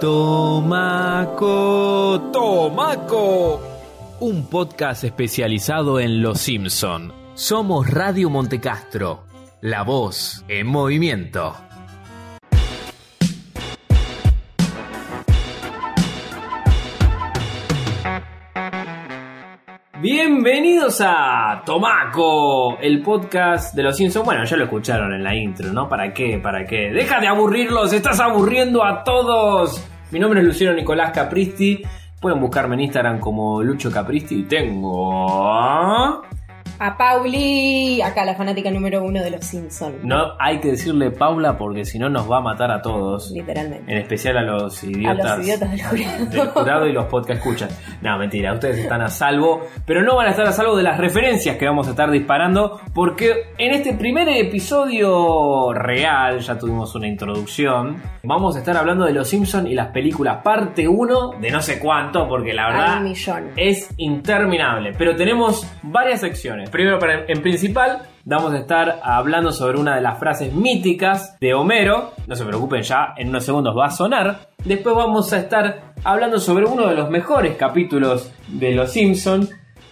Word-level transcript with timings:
Tomaco, 0.00 1.40
Tomaco, 2.30 3.62
un 4.20 4.46
podcast 4.46 5.04
especializado 5.04 5.98
en 6.00 6.20
Los 6.20 6.42
Simpson. 6.42 7.14
Somos 7.34 7.88
Radio 7.88 8.28
Montecastro, 8.28 9.24
la 9.62 9.84
voz 9.84 10.44
en 10.48 10.66
movimiento. 10.66 11.54
Bienvenidos 20.46 21.00
a 21.04 21.60
Tomaco, 21.66 22.78
el 22.78 23.02
podcast 23.02 23.74
de 23.74 23.82
los 23.82 23.96
Simpsons. 23.96 24.24
Bueno, 24.24 24.44
ya 24.44 24.56
lo 24.56 24.62
escucharon 24.62 25.12
en 25.12 25.24
la 25.24 25.34
intro, 25.34 25.72
¿no? 25.72 25.88
¿Para 25.88 26.14
qué? 26.14 26.38
¿Para 26.38 26.64
qué? 26.64 26.92
Deja 26.92 27.18
de 27.18 27.26
aburrirlos, 27.26 27.92
estás 27.92 28.20
aburriendo 28.20 28.84
a 28.84 29.02
todos. 29.02 29.84
Mi 30.12 30.20
nombre 30.20 30.38
es 30.38 30.46
Luciano 30.46 30.76
Nicolás 30.76 31.10
Capristi. 31.10 31.82
Pueden 32.20 32.40
buscarme 32.40 32.76
en 32.76 32.82
Instagram 32.82 33.18
como 33.18 33.60
Lucho 33.60 33.90
Capristi 33.90 34.36
y 34.36 34.42
tengo... 34.44 36.22
A 36.78 36.96
Pauli, 36.96 38.00
acá 38.02 38.24
la 38.24 38.34
fanática 38.34 38.70
número 38.70 39.02
uno 39.02 39.22
de 39.22 39.30
los 39.30 39.44
Simpsons. 39.44 39.96
No 40.02 40.32
hay 40.38 40.60
que 40.60 40.72
decirle 40.72 41.10
Paula 41.10 41.56
porque 41.56 41.84
si 41.84 41.98
no 41.98 42.08
nos 42.08 42.30
va 42.30 42.38
a 42.38 42.40
matar 42.40 42.70
a 42.70 42.82
todos. 42.82 43.30
Literalmente. 43.30 43.90
En 43.90 43.98
especial 43.98 44.36
a 44.38 44.42
los 44.42 44.82
idiotas. 44.84 45.26
A 45.32 45.36
los 45.36 45.46
idiotas 45.46 45.70
del 45.70 45.82
jurado. 45.82 46.26
del 46.26 46.48
jurado 46.48 46.86
y 46.86 46.92
los 46.92 47.06
podcast 47.06 47.38
escuchan. 47.38 47.68
No, 48.02 48.18
mentira, 48.18 48.52
ustedes 48.52 48.78
están 48.78 49.00
a 49.00 49.08
salvo, 49.08 49.62
pero 49.84 50.02
no 50.02 50.16
van 50.16 50.26
a 50.28 50.30
estar 50.30 50.46
a 50.46 50.52
salvo 50.52 50.76
de 50.76 50.82
las 50.82 50.98
referencias 50.98 51.56
que 51.56 51.66
vamos 51.66 51.86
a 51.86 51.90
estar 51.90 52.10
disparando, 52.10 52.80
porque 52.94 53.52
en 53.58 53.72
este 53.72 53.94
primer 53.94 54.28
episodio 54.28 55.72
real, 55.72 56.40
ya 56.40 56.58
tuvimos 56.58 56.94
una 56.94 57.08
introducción, 57.08 58.02
vamos 58.22 58.56
a 58.56 58.58
estar 58.58 58.76
hablando 58.76 59.04
de 59.04 59.12
Los 59.12 59.28
Simpsons 59.28 59.68
y 59.70 59.74
las 59.74 59.88
películas 59.88 60.38
parte 60.42 60.86
1 60.86 61.32
de 61.40 61.50
no 61.50 61.60
sé 61.60 61.78
cuánto, 61.78 62.28
porque 62.28 62.52
la 62.52 62.68
verdad 62.68 62.92
Hay 62.92 62.98
un 62.98 63.04
millón. 63.04 63.50
es 63.56 63.88
interminable, 63.96 64.92
pero 64.96 65.16
tenemos 65.16 65.66
varias 65.82 66.20
secciones. 66.20 66.65
Primero, 66.70 66.98
en 67.28 67.42
principal, 67.42 68.02
vamos 68.24 68.52
a 68.52 68.58
estar 68.58 69.00
hablando 69.02 69.52
sobre 69.52 69.78
una 69.78 69.96
de 69.96 70.02
las 70.02 70.18
frases 70.18 70.52
míticas 70.52 71.38
de 71.40 71.54
Homero. 71.54 72.12
No 72.26 72.34
se 72.34 72.44
preocupen 72.44 72.82
ya, 72.82 73.14
en 73.16 73.28
unos 73.28 73.44
segundos 73.44 73.76
va 73.76 73.86
a 73.86 73.90
sonar. 73.90 74.48
Después 74.64 74.96
vamos 74.96 75.32
a 75.32 75.38
estar 75.38 75.94
hablando 76.04 76.38
sobre 76.38 76.66
uno 76.66 76.88
de 76.88 76.94
los 76.94 77.08
mejores 77.10 77.56
capítulos 77.56 78.32
de 78.48 78.72
Los 78.72 78.92
Simpson, 78.92 79.48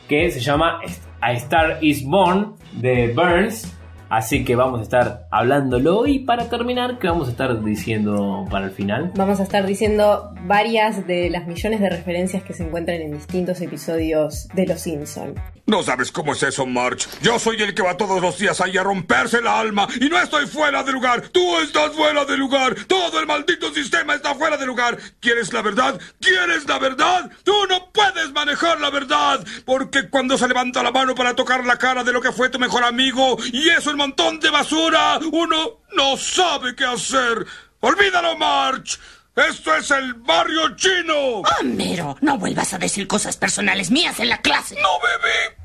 que 0.08 0.30
se 0.30 0.40
llama 0.40 0.80
A 1.20 1.32
Star 1.32 1.78
is 1.80 2.04
Born 2.04 2.54
de 2.72 3.12
Burns. 3.14 3.72
Así 4.08 4.44
que 4.44 4.56
vamos 4.56 4.80
a 4.80 4.82
estar 4.82 5.26
hablándolo 5.30 6.06
y 6.06 6.20
para 6.20 6.48
terminar, 6.48 6.98
¿qué 6.98 7.08
vamos 7.08 7.28
a 7.28 7.30
estar 7.32 7.62
diciendo 7.62 8.46
para 8.50 8.66
el 8.66 8.70
final? 8.70 9.12
Vamos 9.16 9.40
a 9.40 9.42
estar 9.42 9.66
diciendo 9.66 10.32
varias 10.46 11.06
de 11.06 11.30
las 11.30 11.46
millones 11.46 11.80
de 11.80 11.90
referencias 11.90 12.42
que 12.42 12.52
se 12.52 12.64
encuentran 12.64 13.00
en 13.00 13.12
distintos 13.12 13.60
episodios 13.60 14.48
de 14.54 14.66
Los 14.66 14.80
Simpsons. 14.80 15.40
No 15.66 15.82
sabes 15.82 16.12
cómo 16.12 16.34
es 16.34 16.42
eso, 16.42 16.66
March. 16.66 17.08
Yo 17.22 17.38
soy 17.38 17.56
el 17.62 17.72
que 17.72 17.80
va 17.80 17.96
todos 17.96 18.20
los 18.20 18.38
días 18.38 18.60
ahí 18.60 18.76
a 18.76 18.82
romperse 18.82 19.38
el 19.38 19.46
alma 19.46 19.88
y 19.98 20.10
no 20.10 20.20
estoy 20.20 20.46
fuera 20.46 20.82
de 20.82 20.92
lugar. 20.92 21.22
Tú 21.28 21.58
estás 21.58 21.92
fuera 21.92 22.26
de 22.26 22.36
lugar. 22.36 22.74
Todo 22.86 23.18
el 23.18 23.26
maldito 23.26 23.72
sistema 23.72 24.14
está 24.14 24.34
fuera 24.34 24.58
de 24.58 24.66
lugar. 24.66 24.98
¿Quieres 25.20 25.54
la 25.54 25.62
verdad? 25.62 25.98
¿Quieres 26.20 26.68
la 26.68 26.78
verdad? 26.78 27.30
Tú 27.44 27.54
no 27.70 27.90
puedes 27.92 28.30
manejar 28.32 28.78
la 28.78 28.90
verdad 28.90 29.42
porque 29.64 30.10
cuando 30.10 30.36
se 30.36 30.46
levanta 30.48 30.82
la 30.82 30.90
mano 30.90 31.14
para 31.14 31.34
tocar 31.34 31.64
la 31.64 31.78
cara 31.78 32.04
de 32.04 32.12
lo 32.12 32.20
que 32.20 32.32
fue 32.32 32.50
tu 32.50 32.58
mejor 32.58 32.84
amigo 32.84 33.38
y 33.50 33.70
eso 33.70 33.90
el 33.90 33.96
montón 34.04 34.38
de 34.38 34.50
basura, 34.50 35.18
uno 35.32 35.80
no 35.96 36.16
sabe 36.18 36.74
qué 36.76 36.84
hacer. 36.84 37.46
Olvídalo, 37.80 38.36
March. 38.36 39.00
Esto 39.34 39.74
es 39.74 39.90
el 39.92 40.12
barrio 40.14 40.76
chino. 40.76 41.42
Homero, 41.60 42.14
no 42.20 42.36
vuelvas 42.36 42.74
a 42.74 42.78
decir 42.78 43.06
cosas 43.06 43.38
personales 43.38 43.90
mías 43.90 44.20
en 44.20 44.28
la 44.28 44.38
clase. 44.42 44.74
No, 44.74 44.88
bebé. 45.00 45.56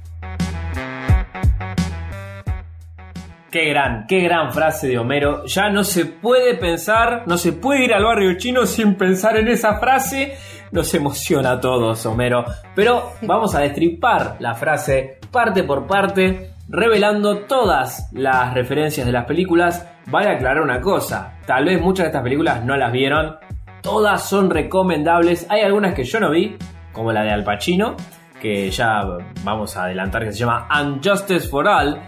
Qué 3.51 3.65
gran, 3.65 4.07
qué 4.07 4.21
gran 4.21 4.53
frase 4.53 4.87
de 4.87 4.97
Homero. 4.97 5.45
Ya 5.45 5.69
no 5.69 5.83
se 5.83 6.05
puede 6.05 6.55
pensar, 6.55 7.23
no 7.25 7.37
se 7.37 7.51
puede 7.51 7.83
ir 7.83 7.93
al 7.93 8.05
barrio 8.05 8.37
chino 8.37 8.65
sin 8.65 8.95
pensar 8.95 9.35
en 9.35 9.49
esa 9.49 9.79
frase. 9.79 10.37
Nos 10.71 10.93
emociona 10.93 11.51
a 11.51 11.59
todos, 11.59 12.05
Homero. 12.05 12.45
Pero 12.73 13.15
vamos 13.21 13.53
a 13.53 13.59
destripar 13.59 14.37
la 14.39 14.55
frase 14.55 15.19
parte 15.29 15.63
por 15.63 15.85
parte, 15.87 16.51
revelando 16.69 17.39
todas 17.39 18.09
las 18.13 18.53
referencias 18.53 19.05
de 19.05 19.11
las 19.11 19.25
películas. 19.25 19.87
Vale 20.07 20.29
aclarar 20.29 20.61
una 20.61 20.79
cosa, 20.79 21.39
tal 21.45 21.65
vez 21.65 21.81
muchas 21.81 22.05
de 22.05 22.07
estas 22.07 22.23
películas 22.23 22.63
no 22.63 22.77
las 22.77 22.91
vieron. 22.91 23.35
Todas 23.81 24.27
son 24.27 24.49
recomendables. 24.49 25.47
Hay 25.49 25.61
algunas 25.61 25.93
que 25.93 26.03
yo 26.03 26.19
no 26.19 26.31
vi, 26.31 26.57
como 26.91 27.11
la 27.11 27.23
de 27.23 27.31
Al 27.31 27.43
Pacino, 27.43 27.95
que 28.41 28.69
ya 28.69 29.03
vamos 29.43 29.75
a 29.77 29.85
adelantar 29.85 30.23
que 30.23 30.31
se 30.31 30.39
llama 30.39 30.67
Unjustice 30.81 31.47
for 31.47 31.67
All 31.67 31.99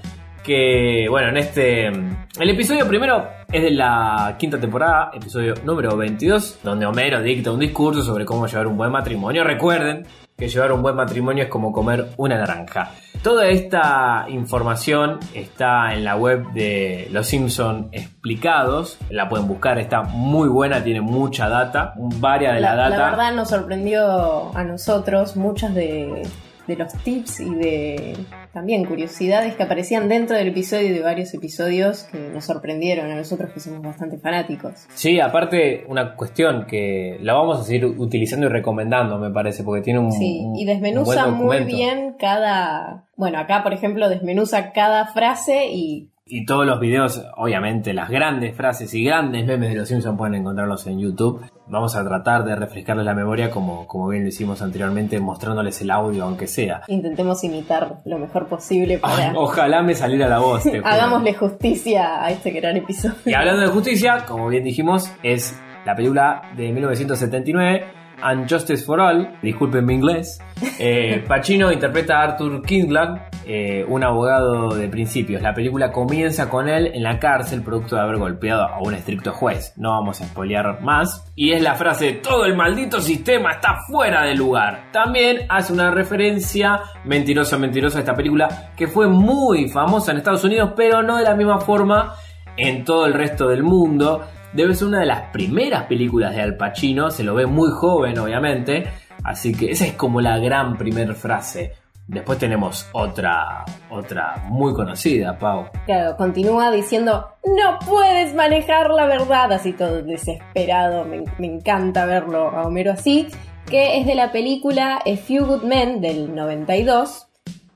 que 0.43 1.05
bueno, 1.09 1.29
en 1.29 1.37
este 1.37 1.87
el 1.87 2.49
episodio 2.49 2.87
primero 2.87 3.27
es 3.51 3.61
de 3.61 3.71
la 3.71 4.35
quinta 4.39 4.59
temporada, 4.59 5.11
episodio 5.13 5.53
número 5.63 5.95
22, 5.95 6.59
donde 6.63 6.85
Homero 6.85 7.21
dicta 7.21 7.51
un 7.51 7.59
discurso 7.59 8.01
sobre 8.01 8.25
cómo 8.25 8.47
llevar 8.47 8.67
un 8.67 8.77
buen 8.77 8.91
matrimonio. 8.91 9.43
Recuerden 9.43 10.05
que 10.41 10.49
llevar 10.49 10.71
un 10.71 10.81
buen 10.81 10.95
matrimonio 10.95 11.43
es 11.43 11.49
como 11.49 11.71
comer 11.71 12.09
una 12.17 12.35
naranja. 12.35 12.93
Toda 13.21 13.47
esta 13.47 14.25
información 14.27 15.19
está 15.35 15.93
en 15.93 16.03
la 16.03 16.15
web 16.15 16.51
de 16.53 17.07
Los 17.11 17.27
Simpson 17.27 17.89
explicados, 17.91 18.97
la 19.11 19.29
pueden 19.29 19.47
buscar, 19.47 19.77
está 19.77 20.01
muy 20.01 20.49
buena, 20.49 20.83
tiene 20.83 20.99
mucha 20.99 21.47
data, 21.47 21.93
varias 21.95 22.55
de 22.55 22.61
la, 22.61 22.75
La, 22.75 22.89
data. 22.89 22.97
la 22.97 23.09
verdad 23.11 23.33
nos 23.33 23.49
sorprendió 23.49 24.57
a 24.57 24.63
nosotros 24.63 25.35
muchas 25.35 25.75
de, 25.75 26.23
de 26.67 26.75
los 26.75 26.93
tips 27.03 27.39
y 27.39 27.55
de 27.55 28.17
también 28.53 28.85
curiosidades 28.85 29.55
que 29.55 29.63
aparecían 29.63 30.07
dentro 30.07 30.35
del 30.37 30.49
episodio 30.49 30.87
y 30.87 30.91
de 30.91 31.01
varios 31.01 31.33
episodios 31.33 32.03
que 32.03 32.17
nos 32.33 32.45
sorprendieron 32.45 33.09
a 33.09 33.15
nosotros 33.15 33.49
que 33.51 33.59
somos 33.59 33.81
bastante 33.81 34.17
fanáticos. 34.19 34.73
Sí, 34.93 35.19
aparte 35.19 35.85
una 35.87 36.15
cuestión 36.15 36.65
que 36.67 37.17
la 37.21 37.33
vamos 37.33 37.59
a 37.59 37.63
seguir 37.63 37.85
utilizando 37.85 38.45
y 38.45 38.49
recomendando, 38.49 39.17
me 39.17 39.31
parece, 39.31 39.63
porque 39.63 39.81
tiene 39.81 39.99
un, 39.99 40.11
Sí, 40.11 40.41
un- 40.45 40.55
y 40.55 40.65
desmenuza 40.65 41.27
muy 41.27 41.63
bien 41.63 42.15
cada... 42.19 43.05
Bueno, 43.17 43.39
acá 43.39 43.63
por 43.63 43.73
ejemplo 43.73 44.07
desmenuza 44.09 44.71
cada 44.71 45.07
frase 45.07 45.67
y 45.71 46.09
Y 46.33 46.45
todos 46.45 46.65
los 46.65 46.79
videos, 46.79 47.21
obviamente, 47.35 47.93
las 47.93 48.09
grandes 48.09 48.55
frases 48.55 48.93
y 48.93 49.03
grandes 49.03 49.45
memes 49.45 49.67
de 49.67 49.75
los 49.75 49.89
Simpsons 49.89 50.17
pueden 50.17 50.35
encontrarlos 50.35 50.87
en 50.87 50.97
YouTube. 50.97 51.41
Vamos 51.67 51.97
a 51.97 52.05
tratar 52.05 52.45
de 52.45 52.55
refrescarles 52.55 53.05
la 53.05 53.13
memoria 53.13 53.51
como, 53.51 53.85
como 53.85 54.07
bien 54.07 54.23
lo 54.23 54.29
hicimos 54.29 54.61
anteriormente, 54.61 55.19
mostrándoles 55.19 55.81
el 55.81 55.91
audio 55.91 56.23
aunque 56.23 56.47
sea. 56.47 56.83
intentemos 56.87 57.43
imitar 57.43 57.97
lo 58.05 58.17
mejor 58.17 58.47
posible 58.47 58.97
para... 58.97 59.33
ojalá 59.35 59.83
me 59.83 59.93
saliera 59.93 60.29
la 60.29 60.39
voz. 60.39 60.63
te. 60.63 60.77
Hagámosle 60.85 61.33
justicia 61.33 62.23
a 62.23 62.31
este 62.31 62.51
gran 62.51 62.77
episodio. 62.77 63.17
Y 63.25 63.33
hablando 63.33 63.63
de 63.63 63.67
justicia, 63.67 64.23
como 64.25 64.47
bien 64.47 64.63
dijimos, 64.63 65.11
es 65.23 65.59
la 65.85 65.97
película 65.97 66.43
de 66.55 66.71
1979, 66.71 68.00
Unjustice 68.23 68.83
for 68.83 68.99
All, 68.99 69.39
disculpen 69.41 69.85
mi 69.85 69.95
inglés. 69.95 70.39
Eh, 70.79 71.23
Pacino 71.27 71.71
interpreta 71.71 72.19
a 72.19 72.23
Arthur 72.23 72.61
Kingland, 72.61 73.19
eh, 73.45 73.85
un 73.87 74.03
abogado 74.03 74.75
de 74.75 74.87
principios. 74.87 75.41
La 75.41 75.53
película 75.53 75.91
comienza 75.91 76.49
con 76.49 76.69
él 76.69 76.91
en 76.93 77.03
la 77.03 77.19
cárcel 77.19 77.61
producto 77.63 77.95
de 77.95 78.01
haber 78.01 78.17
golpeado 78.17 78.63
a 78.63 78.79
un 78.79 78.93
estricto 78.93 79.31
juez. 79.31 79.73
No 79.77 79.91
vamos 79.91 80.21
a 80.21 80.25
spoilear 80.25 80.81
más. 80.81 81.31
Y 81.35 81.51
es 81.51 81.61
la 81.61 81.75
frase, 81.75 82.13
todo 82.13 82.45
el 82.45 82.55
maldito 82.55 83.01
sistema 83.01 83.51
está 83.51 83.77
fuera 83.87 84.23
de 84.23 84.35
lugar. 84.35 84.91
También 84.91 85.45
hace 85.49 85.73
una 85.73 85.91
referencia 85.91 86.81
mentirosa, 87.05 87.57
mentirosa 87.57 87.97
a 87.97 88.01
esta 88.01 88.15
película 88.15 88.71
que 88.75 88.87
fue 88.87 89.07
muy 89.07 89.69
famosa 89.69 90.11
en 90.11 90.17
Estados 90.17 90.43
Unidos, 90.43 90.73
pero 90.75 91.01
no 91.01 91.17
de 91.17 91.23
la 91.23 91.35
misma 91.35 91.59
forma 91.59 92.15
en 92.57 92.83
todo 92.83 93.05
el 93.05 93.13
resto 93.13 93.47
del 93.47 93.63
mundo. 93.63 94.21
Debe 94.53 94.75
ser 94.75 94.87
una 94.87 94.99
de 94.99 95.05
las 95.05 95.31
primeras 95.31 95.83
películas 95.83 96.35
de 96.35 96.41
Al 96.41 96.57
Pacino, 96.57 97.09
se 97.09 97.23
lo 97.23 97.33
ve 97.35 97.45
muy 97.45 97.69
joven 97.71 98.19
obviamente, 98.19 98.85
así 99.23 99.53
que 99.53 99.71
esa 99.71 99.85
es 99.85 99.93
como 99.93 100.19
la 100.19 100.39
gran 100.39 100.77
primer 100.77 101.15
frase. 101.15 101.73
Después 102.07 102.37
tenemos 102.39 102.89
otra, 102.91 103.63
otra 103.89 104.43
muy 104.49 104.73
conocida, 104.73 105.37
Pau. 105.37 105.69
Claro, 105.85 106.17
continúa 106.17 106.69
diciendo, 106.69 107.29
no 107.45 107.79
puedes 107.85 108.33
manejar 108.35 108.89
la 108.89 109.05
verdad, 109.05 109.53
así 109.53 109.71
todo 109.71 110.01
desesperado, 110.01 111.05
me, 111.05 111.23
me 111.37 111.47
encanta 111.47 112.05
verlo 112.05 112.49
a 112.49 112.63
Homero 112.63 112.91
así, 112.91 113.29
que 113.69 113.99
es 113.99 114.05
de 114.05 114.15
la 114.15 114.33
película 114.33 114.97
A 114.97 115.15
Few 115.15 115.45
Good 115.45 115.63
Men 115.63 116.01
del 116.01 116.35
92, 116.35 117.30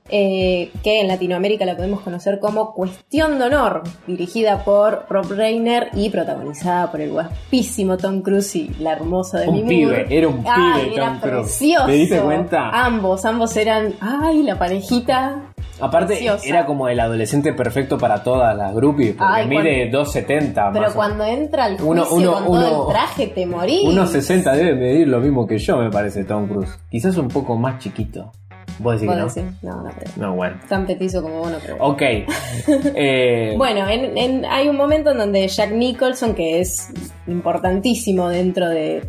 eh, 0.08 0.70
que 0.82 1.00
en 1.00 1.08
Latinoamérica 1.08 1.64
la 1.64 1.76
podemos 1.76 2.00
conocer 2.00 2.38
como 2.40 2.72
Cuestión 2.74 3.38
de 3.38 3.44
Honor, 3.46 3.82
dirigida 4.06 4.64
por 4.64 5.06
Rob 5.08 5.30
Reiner 5.32 5.88
y 5.94 6.10
protagonizada 6.10 6.90
por 6.90 7.00
el 7.00 7.10
guapísimo 7.10 7.96
Tom 7.96 8.22
Cruise 8.22 8.54
y 8.56 8.70
la 8.80 8.92
hermosa 8.92 9.40
de 9.40 9.48
Un 9.48 9.54
Moore. 9.62 9.68
pibe, 9.68 10.06
era 10.10 10.28
un 10.28 10.44
Ay, 10.46 10.82
pibe 10.84 10.94
era 10.96 11.06
Tom 11.08 11.18
Cruise. 11.20 11.32
precioso. 11.46 11.86
¿Te 11.86 11.92
diste 11.92 12.20
cuenta? 12.20 12.70
Ambos, 12.70 13.24
ambos 13.24 13.56
eran, 13.56 13.94
ay, 14.00 14.42
la 14.42 14.58
parejita 14.58 15.52
Aparte, 15.80 16.14
preciosa. 16.14 16.46
era 16.48 16.64
como 16.64 16.88
el 16.88 16.98
adolescente 17.00 17.52
perfecto 17.52 17.98
para 17.98 18.22
todas 18.22 18.56
las 18.56 18.74
groupies, 18.74 19.14
porque 19.16 19.32
Ay, 19.34 19.46
mide 19.46 19.90
2,70 19.90 20.70
Pero 20.72 20.84
más 20.84 20.92
o- 20.92 20.96
cuando 20.96 21.24
entra 21.24 21.64
al 21.64 21.76
Uno- 21.82 22.04
juicio 22.04 22.30
uno- 22.30 22.46
con 22.46 22.60
todo 22.60 22.72
uno- 22.82 22.86
el 22.88 22.92
traje, 22.94 23.26
te 23.26 23.44
morís. 23.46 23.84
1,60 23.88 24.52
debe 24.54 24.74
medir 24.74 25.08
lo 25.08 25.20
mismo 25.20 25.46
que 25.46 25.58
yo, 25.58 25.76
me 25.76 25.90
parece, 25.90 26.24
Tom 26.24 26.46
Cruise. 26.48 26.70
Quizás 26.90 27.16
un 27.18 27.28
poco 27.28 27.56
más 27.56 27.78
chiquito. 27.78 28.32
¿Vos 28.78 29.00
decís 29.00 29.08
que 29.14 29.20
¿Vos 29.22 29.36
no? 29.36 29.42
decís? 29.42 29.62
No, 29.62 29.82
no 29.82 29.90
creo. 29.90 30.12
No, 30.16 30.34
bueno. 30.36 30.56
Tan 30.68 30.86
petizo 30.86 31.22
como 31.22 31.38
vos 31.38 31.50
no 31.50 31.58
creo. 31.58 31.76
Ok. 31.80 32.02
Eh, 32.94 33.54
Bueno, 33.56 33.88
en- 33.88 34.16
en- 34.18 34.44
hay 34.44 34.68
un 34.68 34.76
momento 34.76 35.10
en 35.12 35.18
donde 35.18 35.46
Jack 35.48 35.72
Nicholson, 35.72 36.34
que 36.34 36.60
es 36.60 36.88
importantísimo 37.26 38.28
dentro 38.28 38.68
de, 38.68 39.02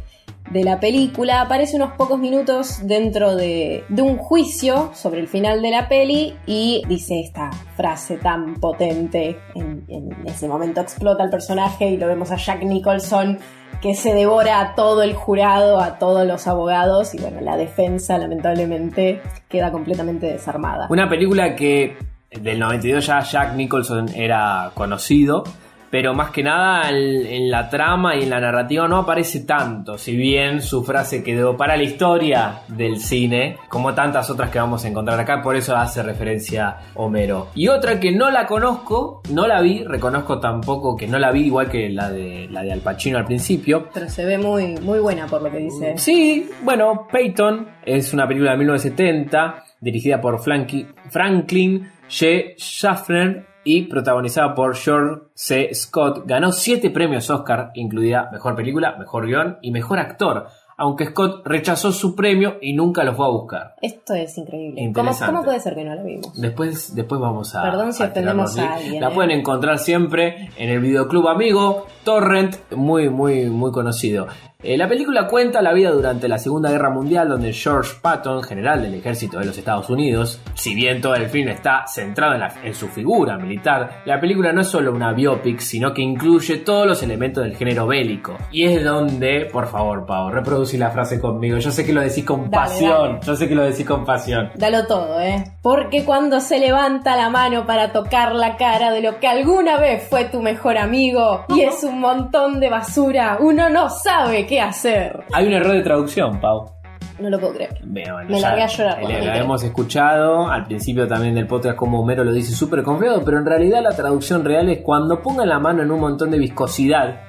de 0.51 0.63
la 0.63 0.79
película, 0.79 1.41
aparece 1.41 1.75
unos 1.75 1.93
pocos 1.93 2.19
minutos 2.19 2.79
dentro 2.83 3.35
de, 3.35 3.83
un 3.89 4.17
juicio 4.17 4.91
sobre 4.93 5.19
el 5.19 5.27
final 5.27 5.61
de 5.61 5.71
la 5.71 5.87
peli 5.87 6.35
y 6.45 6.83
dice 6.87 7.19
esta 7.19 7.51
frase 7.75 8.17
tan 8.17 8.55
potente. 8.55 9.37
En, 9.55 9.83
en 9.87 10.09
ese 10.25 10.47
momento 10.47 10.81
explota 10.81 11.23
el 11.23 11.29
personaje 11.29 11.89
y 11.89 11.97
lo 11.97 12.07
vemos 12.07 12.31
a 12.31 12.37
Jack 12.37 12.63
Nicholson 12.63 13.39
que 13.81 13.93
se 13.93 14.13
devora 14.13 14.59
a 14.59 14.75
todo 14.75 15.03
el 15.03 15.13
jurado, 15.13 15.79
a 15.79 15.99
todos 15.99 16.25
los 16.25 16.47
abogados 16.47 17.13
y 17.13 17.19
bueno, 17.19 17.41
la 17.41 17.57
defensa 17.57 18.17
lamentablemente 18.17 19.21
queda 19.47 19.71
completamente 19.71 20.27
desarmada. 20.27 20.87
Una 20.89 21.07
película 21.07 21.55
que 21.55 21.97
del 22.31 22.59
92 22.59 23.05
ya 23.05 23.21
Jack 23.21 23.55
Nicholson 23.55 24.09
era 24.15 24.71
conocido, 24.73 25.43
pero 25.89 26.13
más 26.13 26.31
que 26.31 26.43
nada 26.43 26.89
en 26.89 27.49
la 27.49 27.69
trama 27.69 28.15
y 28.15 28.23
en 28.23 28.29
la 28.29 28.39
narrativa 28.39 28.87
no 28.87 28.97
aparece 28.97 29.41
tanto, 29.41 29.97
si 29.97 30.15
bien 30.15 30.61
su 30.61 30.83
frase 30.83 31.23
quedó 31.23 31.55
para 31.55 31.77
la 31.77 31.83
historia 31.83 32.59
del 32.67 32.99
cine, 32.99 33.57
como 33.69 33.93
tantas 33.93 34.29
otras 34.29 34.49
que 34.49 34.59
vamos 34.59 34.83
a 34.83 34.87
encontrar 34.87 35.19
acá, 35.19 35.41
por 35.41 35.55
eso 35.55 35.75
hace 35.75 36.03
referencia 36.03 36.77
Homero. 36.95 37.47
Y 37.55 37.67
otra 37.69 37.99
que 37.99 38.11
no 38.11 38.29
la 38.29 38.45
conozco, 38.47 39.21
no 39.31 39.47
la 39.47 39.61
vi, 39.61 39.83
reconozco 39.83 40.39
tampoco 40.39 40.95
que 40.95 41.07
no 41.07 41.17
la 41.19 41.31
vi 41.31 41.45
igual 41.45 41.69
que 41.69 41.89
la 41.89 42.09
de 42.09 42.47
la 42.51 42.61
de 42.63 42.73
Al 42.73 42.79
Pacino 42.81 43.17
al 43.17 43.25
principio, 43.25 43.89
Pero 43.93 44.09
se 44.09 44.25
ve 44.25 44.37
muy, 44.37 44.75
muy 44.77 44.99
buena 44.99 45.25
por 45.27 45.41
lo 45.41 45.51
que 45.51 45.57
dice. 45.57 45.93
Sí, 45.97 46.49
bueno, 46.63 47.07
Peyton 47.11 47.67
es 47.85 48.13
una 48.13 48.27
película 48.27 48.51
de 48.51 48.57
1970 48.57 49.63
dirigida 49.79 50.19
por 50.21 50.39
Flanky- 50.39 50.87
Franklin 51.09 51.89
G. 52.09 52.55
Schaffner 52.57 53.46
y 53.67 53.81
protagonizada 53.81 54.55
por 54.55 54.77
George 54.77 55.23
C. 55.33 55.73
Scott. 55.73 56.23
Ganó 56.25 56.53
7 56.53 56.89
premios 56.89 57.29
Oscar, 57.29 57.71
incluida 57.73 58.29
Mejor 58.31 58.55
Película, 58.55 58.95
Mejor 58.97 59.27
Guión 59.27 59.57
y 59.61 59.71
Mejor 59.71 59.99
Actor, 59.99 60.47
aunque 60.77 61.07
Scott 61.07 61.45
rechazó 61.45 61.91
su 61.91 62.15
premio 62.15 62.59
y 62.61 62.71
nunca 62.71 63.03
lo 63.03 63.13
fue 63.13 63.25
a 63.25 63.29
buscar. 63.29 63.75
Esto 63.81 64.13
es 64.13 64.37
increíble. 64.37 64.89
¿Cómo, 64.93 65.43
puede 65.43 65.59
ser 65.59 65.75
que 65.75 65.83
no 65.83 65.95
la 65.95 66.01
vimos? 66.01 66.39
Después, 66.39 66.95
después 66.95 67.19
vamos 67.19 67.53
a. 67.55 67.63
Perdón 67.63 67.91
si 67.91 68.03
a 68.03 68.05
ofendemos 68.05 68.53
tirarnos, 68.53 68.77
a 68.77 68.85
alguien, 68.85 69.01
La 69.01 69.09
¿eh? 69.09 69.13
pueden 69.13 69.31
encontrar 69.31 69.79
siempre 69.79 70.49
en 70.55 70.69
el 70.69 70.79
videoclub 70.79 71.27
amigo 71.27 71.87
Torrent, 72.05 72.55
muy, 72.73 73.09
muy, 73.09 73.49
muy 73.49 73.73
conocido. 73.73 74.27
Eh, 74.63 74.75
la 74.75 74.87
película 74.87 75.27
cuenta 75.27 75.61
la 75.61 75.71
vida 75.71 75.91
durante 75.91 76.27
la 76.27 76.39
Segunda 76.39 76.71
Guerra 76.71 76.89
Mundial, 76.89 77.29
donde 77.29 77.53
George 77.53 77.91
Patton, 78.01 78.41
general 78.41 78.81
del 78.81 78.95
ejército 78.95 79.37
de 79.37 79.45
los 79.45 79.55
Estados 79.55 79.87
Unidos, 79.91 80.41
si 80.55 80.73
bien 80.73 80.99
todo 80.99 81.13
el 81.13 81.29
film 81.29 81.49
está 81.49 81.85
centrado 81.85 82.33
en, 82.33 82.39
la- 82.39 82.51
en 82.63 82.73
su 82.73 82.87
figura 82.87 83.37
militar, 83.37 84.01
la 84.05 84.19
película 84.19 84.51
no 84.53 84.61
es 84.61 84.67
solo 84.67 84.91
una 84.91 85.13
biopic, 85.13 85.59
sino 85.59 85.93
que 85.93 86.01
incluye 86.01 86.57
todos 86.57 86.87
los 86.87 87.03
elementos 87.03 87.43
del 87.43 87.55
género 87.55 87.85
bélico. 87.85 88.35
Y 88.51 88.63
es 88.65 88.83
donde, 88.83 89.47
por 89.53 89.67
favor, 89.67 90.07
Pau, 90.07 90.31
reproducí 90.31 90.75
la 90.79 90.89
frase 90.89 91.19
conmigo. 91.21 91.59
Yo 91.59 91.69
sé 91.69 91.85
que 91.85 91.93
lo 91.93 92.01
decís 92.01 92.25
con 92.25 92.49
Dale, 92.49 92.67
pasión. 92.67 92.89
dale. 93.13 93.19
Yo 93.27 93.35
sé 93.35 93.47
que 93.47 93.53
lo 93.53 93.63
decís 93.63 93.85
con 93.85 94.05
pasión. 94.05 94.49
Dalo 94.55 94.87
todo, 94.87 95.19
¿eh? 95.21 95.43
Porque 95.61 96.03
cuando 96.03 96.39
se 96.39 96.57
levanta 96.57 97.15
la 97.15 97.29
mano 97.29 97.67
para 97.67 97.91
tocar 97.93 98.33
la 98.33 98.57
cara 98.57 98.89
de 98.91 99.01
lo 99.03 99.19
que 99.19 99.27
alguna 99.27 99.77
vez 99.77 100.07
fue 100.09 100.25
tu 100.25 100.41
mejor 100.41 100.79
amigo 100.79 101.45
y 101.49 101.61
es 101.61 101.83
un 101.83 101.99
montón 101.99 102.59
de 102.59 102.71
basura, 102.71 103.37
uno 103.39 103.69
no 103.69 103.91
sabe 103.91 104.46
qué 104.47 104.61
hacer. 104.61 105.23
Hay 105.33 105.47
un 105.47 105.53
error 105.53 105.73
de 105.73 105.81
traducción, 105.81 106.39
Pau. 106.39 106.71
No 107.19 107.29
lo 107.29 107.39
puedo 107.39 107.53
creer. 107.53 107.79
Bueno, 107.83 108.17
Me 108.27 108.39
ya 108.39 108.49
largué 108.49 108.63
a 108.63 108.67
llorar 108.67 109.03
La 109.03 109.37
hemos 109.37 109.63
escuchado 109.63 110.49
al 110.49 110.65
principio 110.65 111.07
también 111.07 111.33
del 111.33 111.47
podcast 111.47 111.75
como 111.75 111.99
Homero 111.99 112.23
lo 112.23 112.31
dice 112.31 112.53
súper 112.53 112.83
confiado, 112.83 113.23
pero 113.25 113.39
en 113.39 113.45
realidad 113.45 113.81
la 113.81 113.95
traducción 113.95 114.45
real 114.45 114.69
es 114.69 114.81
cuando 114.81 115.21
pongan 115.21 115.49
la 115.49 115.59
mano 115.59 115.81
en 115.81 115.91
un 115.91 115.99
montón 115.99 116.29
de 116.29 116.37
viscosidad, 116.37 117.21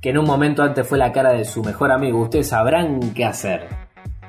que 0.00 0.10
en 0.10 0.18
un 0.18 0.26
momento 0.26 0.62
antes 0.62 0.86
fue 0.86 0.98
la 0.98 1.12
cara 1.12 1.32
de 1.32 1.44
su 1.44 1.62
mejor 1.62 1.92
amigo, 1.92 2.20
ustedes 2.20 2.48
sabrán 2.48 3.12
qué 3.14 3.24
hacer. 3.24 3.68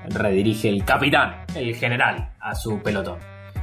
Redirige 0.09 0.69
el 0.69 0.85
capitán, 0.85 1.43
el 1.55 1.75
general, 1.75 2.31
a 2.39 2.53
su 2.53 2.79
pelotón. 2.79 3.17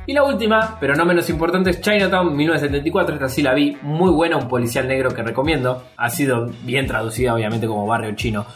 Y 0.09 0.13
la 0.13 0.23
última, 0.23 0.79
pero 0.79 0.95
no 0.95 1.05
menos 1.05 1.29
importante, 1.31 1.71
es 1.71 1.81
Chinatown 1.81 2.37
1974. 2.37 3.17
Esta 3.17 3.29
sí 3.29 3.43
la 3.43 3.55
vi, 3.55 3.77
muy 3.83 4.13
buena, 4.13 4.37
un 4.37 4.47
policial 4.47 4.87
negro 4.87 5.11
que 5.11 5.23
recomiendo. 5.23 5.83
Ha 5.97 6.11
sido 6.11 6.47
bien 6.63 6.87
traducida, 6.87 7.35
obviamente, 7.35 7.67
como 7.67 7.87
barrio 7.87 8.15
chino. 8.15 8.47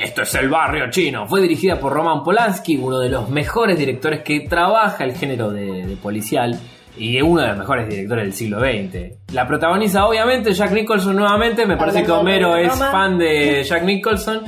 Esto 0.00 0.22
es 0.22 0.34
el 0.34 0.48
barrio 0.48 0.90
chino. 0.90 1.26
Fue 1.26 1.40
dirigida 1.42 1.78
por 1.78 1.92
Roman 1.92 2.24
Polanski, 2.24 2.76
uno 2.76 2.98
de 2.98 3.10
los 3.10 3.28
mejores 3.28 3.78
directores 3.78 4.22
que 4.22 4.40
trabaja 4.40 5.04
el 5.04 5.14
género 5.14 5.50
de, 5.50 5.86
de 5.86 5.96
policial 5.96 6.58
y 6.96 7.20
uno 7.20 7.42
de 7.42 7.48
los 7.48 7.58
mejores 7.58 7.88
directores 7.88 8.24
del 8.24 8.32
siglo 8.32 8.60
XX. 8.60 9.32
La 9.34 9.46
protagoniza 9.46 10.06
obviamente 10.06 10.52
Jack 10.54 10.72
Nicholson 10.72 11.14
nuevamente. 11.16 11.66
Me 11.66 11.76
parece 11.76 12.02
que 12.02 12.10
Homero 12.12 12.56
es 12.56 12.72
fan 12.78 13.18
de 13.18 13.62
Jack 13.62 13.82
Nicholson. 13.84 14.40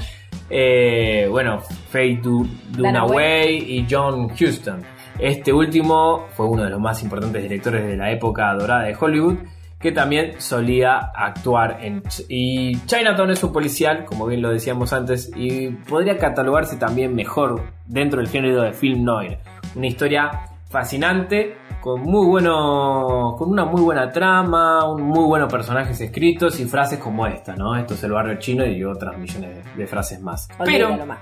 Eh, 0.48 1.26
bueno, 1.30 1.60
Faye 1.90 2.18
Du- 2.22 2.46
Dunaway 2.70 3.56
y 3.78 3.86
John 3.88 4.30
Huston. 4.32 4.82
Este 5.18 5.52
último 5.52 6.26
fue 6.34 6.46
uno 6.46 6.64
de 6.64 6.70
los 6.70 6.80
más 6.80 7.02
importantes 7.02 7.42
directores 7.42 7.86
de 7.86 7.96
la 7.96 8.10
época 8.10 8.52
dorada 8.54 8.84
de 8.84 8.96
Hollywood 8.98 9.36
que 9.82 9.92
también 9.92 10.40
solía 10.40 11.10
actuar 11.14 11.78
en... 11.80 12.02
Y 12.28 12.78
Chinatown 12.86 13.30
es 13.30 13.42
un 13.42 13.52
policial, 13.52 14.04
como 14.04 14.26
bien 14.26 14.40
lo 14.40 14.50
decíamos 14.50 14.92
antes, 14.92 15.30
y 15.34 15.68
podría 15.70 16.16
catalogarse 16.16 16.76
también 16.76 17.14
mejor 17.14 17.60
dentro 17.86 18.20
del 18.20 18.28
género 18.28 18.62
de 18.62 18.72
film 18.72 19.04
noir. 19.04 19.38
Una 19.74 19.88
historia 19.88 20.30
fascinante, 20.70 21.56
con 21.80 22.00
muy 22.00 22.26
bueno, 22.26 23.34
con 23.36 23.50
una 23.50 23.64
muy 23.64 23.82
buena 23.82 24.10
trama, 24.10 24.88
un 24.88 25.02
muy 25.02 25.24
buenos 25.24 25.52
personajes 25.52 26.00
escritos 26.00 26.60
y 26.60 26.64
frases 26.64 27.00
como 27.00 27.26
esta, 27.26 27.56
¿no? 27.56 27.76
Esto 27.76 27.94
es 27.94 28.04
el 28.04 28.12
barrio 28.12 28.38
chino 28.38 28.64
y 28.64 28.84
otras 28.84 29.18
millones 29.18 29.64
de, 29.64 29.82
de 29.82 29.86
frases 29.86 30.20
más. 30.20 30.48
Olvídalo 30.58 30.94
Pero 30.94 31.06
más. 31.06 31.18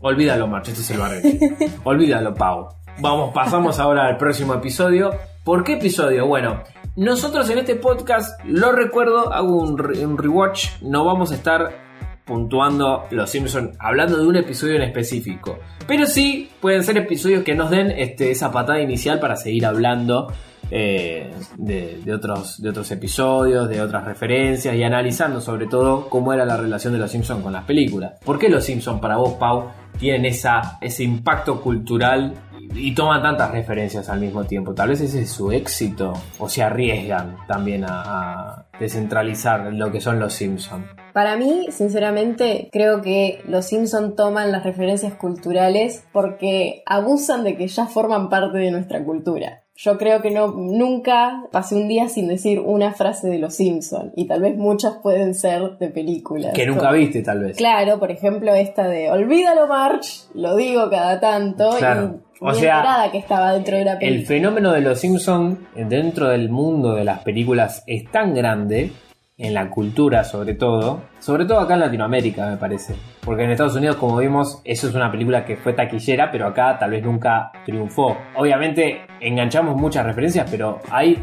Olvídalo, 0.00 0.46
March, 0.46 0.68
este 0.68 0.80
es 0.80 0.90
el 0.92 0.98
barrio 0.98 1.20
chino. 1.22 1.56
Olvídalo, 1.84 2.34
Pau. 2.34 2.68
Vamos, 2.98 3.34
pasamos 3.34 3.78
ahora 3.78 4.06
al 4.06 4.16
próximo 4.16 4.54
episodio. 4.54 5.10
¿Por 5.44 5.62
qué 5.62 5.74
episodio? 5.74 6.26
Bueno, 6.26 6.62
nosotros 6.96 7.48
en 7.50 7.58
este 7.58 7.76
podcast, 7.76 8.40
lo 8.44 8.72
recuerdo, 8.72 9.32
hago 9.32 9.60
un, 9.60 9.78
re- 9.78 10.04
un 10.04 10.18
rewatch. 10.18 10.80
No 10.82 11.04
vamos 11.04 11.30
a 11.30 11.34
estar 11.34 11.86
puntuando 12.24 13.04
Los 13.10 13.30
Simpsons 13.30 13.76
hablando 13.78 14.16
de 14.18 14.26
un 14.26 14.36
episodio 14.36 14.74
en 14.76 14.82
específico. 14.82 15.58
Pero 15.86 16.06
sí 16.06 16.50
pueden 16.60 16.82
ser 16.82 16.96
episodios 16.96 17.44
que 17.44 17.54
nos 17.54 17.70
den 17.70 17.92
este, 17.92 18.30
esa 18.32 18.50
patada 18.50 18.80
inicial 18.80 19.20
para 19.20 19.36
seguir 19.36 19.64
hablando 19.64 20.32
eh, 20.68 21.30
de, 21.56 22.12
otros, 22.12 22.60
de 22.60 22.70
otros 22.70 22.90
episodios, 22.90 23.68
de 23.68 23.80
otras 23.80 24.04
referencias 24.04 24.74
y 24.74 24.82
analizando 24.82 25.40
sobre 25.40 25.66
todo 25.66 26.08
cómo 26.08 26.32
era 26.32 26.44
la 26.44 26.56
relación 26.56 26.92
de 26.92 26.98
los 26.98 27.12
Simpsons 27.12 27.42
con 27.44 27.52
las 27.52 27.64
películas. 27.64 28.14
¿Por 28.24 28.38
qué 28.38 28.48
los 28.48 28.64
Simpsons 28.64 29.00
para 29.00 29.16
vos, 29.18 29.34
Pau, 29.34 29.70
tienen 29.96 30.24
esa, 30.24 30.78
ese 30.80 31.04
impacto 31.04 31.60
cultural 31.60 32.34
y, 32.74 32.94
toman 32.94 33.22
tantas 33.22 33.50
referencias 33.50 34.08
al 34.08 34.20
mismo 34.20 34.44
tiempo? 34.44 34.74
Tal 34.74 34.88
vez 34.90 35.00
ese 35.00 35.22
es 35.22 35.30
su 35.30 35.52
éxito 35.52 36.12
o 36.38 36.48
se 36.48 36.62
arriesgan 36.62 37.36
también 37.46 37.84
a, 37.84 38.02
a 38.02 38.66
descentralizar 38.78 39.72
lo 39.72 39.90
que 39.92 40.00
son 40.00 40.18
los 40.18 40.32
Simpsons. 40.34 40.84
Para 41.12 41.36
mí, 41.36 41.66
sinceramente, 41.70 42.68
creo 42.72 43.00
que 43.00 43.40
los 43.48 43.64
Simpson 43.66 44.16
toman 44.16 44.52
las 44.52 44.64
referencias 44.64 45.14
culturales 45.14 46.04
porque 46.12 46.82
abusan 46.86 47.42
de 47.44 47.56
que 47.56 47.68
ya 47.68 47.86
forman 47.86 48.28
parte 48.28 48.58
de 48.58 48.70
nuestra 48.70 49.02
cultura. 49.02 49.62
Yo 49.78 49.98
creo 49.98 50.22
que 50.22 50.30
no 50.30 50.48
nunca 50.48 51.42
pasé 51.52 51.74
un 51.74 51.86
día 51.86 52.08
sin 52.08 52.28
decir 52.28 52.60
una 52.60 52.94
frase 52.94 53.28
de 53.28 53.38
los 53.38 53.54
Simpson 53.56 54.10
y 54.16 54.26
tal 54.26 54.40
vez 54.40 54.56
muchas 54.56 54.94
pueden 55.02 55.34
ser 55.34 55.76
de 55.78 55.88
películas. 55.88 56.54
Que 56.54 56.66
nunca 56.66 56.86
Como- 56.86 56.92
viste, 56.94 57.22
tal 57.22 57.40
vez. 57.40 57.56
Claro, 57.58 57.98
por 57.98 58.10
ejemplo, 58.10 58.54
esta 58.54 58.88
de 58.88 59.10
Olvídalo 59.10 59.66
March, 59.66 60.28
lo 60.34 60.56
digo 60.56 60.88
cada 60.88 61.20
tanto 61.20 61.70
Claro. 61.78 62.20
y 62.22 62.25
O 62.40 62.52
sea, 62.54 63.08
que 63.10 63.18
estaba 63.18 63.52
dentro 63.52 63.76
de 63.76 63.84
la 63.84 63.92
El 63.94 63.98
película. 63.98 64.28
fenómeno 64.28 64.72
de 64.72 64.80
los 64.80 65.00
Simpsons 65.00 65.58
dentro 65.74 66.28
del 66.28 66.50
mundo 66.50 66.94
de 66.94 67.04
las 67.04 67.20
películas 67.20 67.82
es 67.86 68.10
tan 68.10 68.34
grande, 68.34 68.92
en 69.38 69.52
la 69.52 69.68
cultura 69.68 70.24
sobre 70.24 70.54
todo, 70.54 71.02
sobre 71.20 71.44
todo 71.44 71.60
acá 71.60 71.74
en 71.74 71.80
Latinoamérica 71.80 72.48
me 72.48 72.56
parece, 72.56 72.94
porque 73.22 73.44
en 73.44 73.50
Estados 73.50 73.76
Unidos 73.76 73.96
como 73.96 74.16
vimos 74.16 74.62
eso 74.64 74.88
es 74.88 74.94
una 74.94 75.10
película 75.10 75.44
que 75.44 75.56
fue 75.56 75.74
taquillera, 75.74 76.30
pero 76.30 76.46
acá 76.46 76.78
tal 76.78 76.90
vez 76.90 77.04
nunca 77.04 77.52
triunfó. 77.64 78.16
Obviamente 78.34 79.02
enganchamos 79.20 79.76
muchas 79.76 80.06
referencias, 80.06 80.48
pero 80.50 80.80
hay 80.90 81.22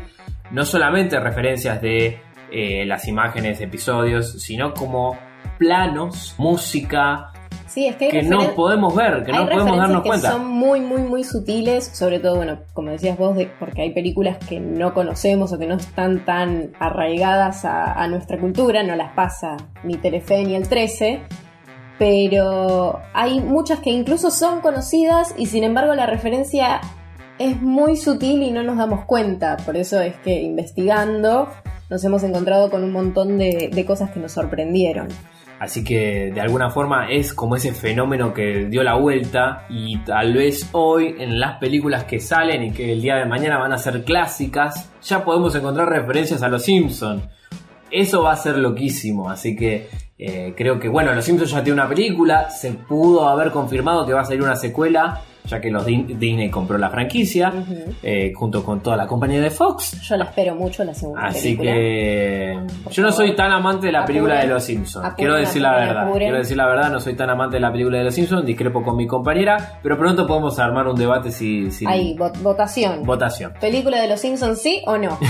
no 0.52 0.64
solamente 0.64 1.20
referencias 1.20 1.82
de 1.82 2.20
eh, 2.52 2.86
las 2.86 3.08
imágenes, 3.08 3.60
episodios, 3.62 4.44
sino 4.44 4.76
como 4.76 5.18
planos, 5.58 6.36
música, 6.38 7.32
Sí, 7.74 7.88
es 7.88 7.96
que, 7.96 8.06
hay 8.06 8.12
que 8.12 8.22
referen- 8.22 8.30
no 8.50 8.56
podemos 8.56 8.94
ver, 8.96 9.24
que 9.24 9.32
no 9.32 9.46
podemos 9.50 9.78
darnos 9.78 10.04
que 10.04 10.10
cuenta. 10.10 10.32
son 10.34 10.48
muy, 10.48 10.80
muy, 10.80 11.02
muy 11.02 11.24
sutiles, 11.24 11.86
sobre 11.86 12.20
todo, 12.20 12.36
bueno, 12.36 12.60
como 12.74 12.92
decías 12.92 13.18
vos, 13.18 13.36
de- 13.36 13.48
porque 13.60 13.82
hay 13.82 13.94
películas 13.94 14.38
que 14.48 14.60
no 14.60 14.94
conocemos 14.94 15.52
o 15.54 15.58
que 15.58 15.66
no 15.66 15.76
están 15.76 16.24
tan 16.24 16.74
arraigadas 16.80 17.66
a, 17.66 17.94
a 17.94 18.08
nuestra 18.08 18.38
cultura, 18.40 18.84
no 18.84 18.96
las 18.96 19.14
pasa 19.14 19.58
ni 19.84 19.96
Telefe 19.96 20.44
ni 20.44 20.54
el 20.54 20.68
13, 20.70 21.22
pero 21.98 23.00
hay 23.14 23.40
muchas 23.40 23.80
que 23.80 23.90
incluso 23.90 24.30
son 24.32 24.62
conocidas 24.62 25.34
y 25.38 25.46
sin 25.48 25.64
embargo 25.64 25.96
la 25.96 26.06
referencia 26.06 26.82
es 27.40 27.62
muy 27.62 27.96
sutil 27.98 28.44
y 28.44 28.52
no 28.52 28.62
nos 28.64 28.78
damos 28.78 29.06
cuenta, 29.06 29.58
por 29.66 29.78
eso 29.78 30.00
es 30.02 30.16
que 30.18 30.42
investigando 30.42 31.48
nos 31.90 32.04
hemos 32.04 32.24
encontrado 32.24 32.70
con 32.70 32.84
un 32.84 32.92
montón 32.92 33.38
de, 33.38 33.70
de 33.74 33.86
cosas 33.86 34.12
que 34.12 34.20
nos 34.20 34.32
sorprendieron. 34.32 35.08
Así 35.64 35.82
que 35.82 36.30
de 36.36 36.42
alguna 36.42 36.70
forma 36.70 37.10
es 37.10 37.34
como 37.34 37.56
ese 37.56 37.72
fenómeno 37.72 38.34
que 38.34 38.66
dio 38.66 38.84
la 38.84 38.96
vuelta 38.96 39.66
y 39.70 39.98
tal 40.00 40.34
vez 40.34 40.68
hoy 40.74 41.16
en 41.18 41.40
las 41.40 41.58
películas 41.58 42.04
que 42.04 42.20
salen 42.20 42.64
y 42.64 42.72
que 42.74 42.92
el 42.92 43.02
día 43.02 43.16
de 43.16 43.26
mañana 43.26 43.58
van 43.60 43.72
a 43.72 43.78
ser 43.78 44.04
clásicas, 44.04 44.92
ya 45.02 45.24
podemos 45.24 45.56
encontrar 45.56 45.88
referencias 45.88 46.44
a 46.44 46.50
los 46.50 46.64
Simpsons. 46.64 47.24
Eso 47.90 48.24
va 48.24 48.34
a 48.34 48.36
ser 48.36 48.58
loquísimo, 48.58 49.30
así 49.30 49.56
que 49.56 49.88
eh, 50.18 50.54
creo 50.58 50.82
que 50.82 50.90
bueno, 50.90 51.14
Los 51.14 51.24
Simpsons 51.24 51.52
ya 51.52 51.64
tiene 51.64 51.80
una 51.80 51.88
película, 51.88 52.50
se 52.50 52.72
pudo 52.72 53.30
haber 53.30 53.50
confirmado 53.52 54.06
que 54.06 54.12
va 54.12 54.20
a 54.20 54.26
salir 54.26 54.42
una 54.42 54.58
secuela, 54.58 55.22
ya 55.46 55.60
que 55.60 55.70
los 55.70 55.86
Din- 55.86 56.18
Disney 56.18 56.50
compró 56.50 56.78
la 56.78 56.90
franquicia, 56.90 57.52
eh, 58.02 58.32
junto 58.36 58.64
con 58.64 58.82
toda 58.82 58.96
la 58.98 59.06
compañía 59.08 59.42
de 59.42 59.50
Fox. 59.50 60.00
Yo 60.02 60.16
la 60.18 60.26
espero 60.26 60.56
mucho 60.56 60.84
la 60.84 60.94
segunda 60.94 61.26
Así 61.26 61.42
película. 61.56 61.72
que 61.74 62.60
Por 62.84 62.94
yo 62.94 63.04
no 63.04 63.12
soy 63.12 63.36
tan 63.36 63.52
amante 63.52 63.88
de 63.88 63.92
la 63.92 64.06
película 64.06 64.40
de 64.40 64.48
Los 64.48 64.64
Simpsons. 64.64 65.14
Quiero 65.18 65.36
decir 65.36 65.62
la 65.62 65.76
verdad. 65.76 66.12
Quiero 66.18 66.38
decir 66.38 66.58
la 66.58 66.68
verdad, 66.68 66.92
no 66.92 67.00
soy 67.00 67.16
tan 67.16 67.30
amante 67.30 67.58
de 67.58 67.62
la 67.62 67.72
película 67.72 67.98
de 67.98 68.06
Los 68.06 68.14
Simpsons. 68.16 68.46
Discrepo 68.46 68.82
con 68.84 68.96
mi 68.96 69.06
compañera, 69.08 69.80
pero 69.84 69.98
pronto 69.98 70.26
podemos 70.26 70.58
armar 70.60 70.88
un 70.88 70.96
debate 70.96 71.32
si, 71.32 71.70
si- 71.72 71.86
Ahí, 71.86 72.16
vo- 72.18 72.32
votación. 72.42 73.04
votación. 73.04 73.54
¿Película 73.60 74.02
de 74.02 74.08
los 74.08 74.20
Simpsons 74.20 74.62
sí 74.62 74.82
o 74.86 74.98
no? 74.98 75.18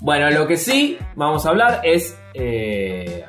Bueno, 0.00 0.30
lo 0.30 0.46
que 0.46 0.58
sí 0.58 0.98
vamos 1.14 1.46
a 1.46 1.48
hablar 1.48 1.80
es 1.82 2.18
eh, 2.34 3.24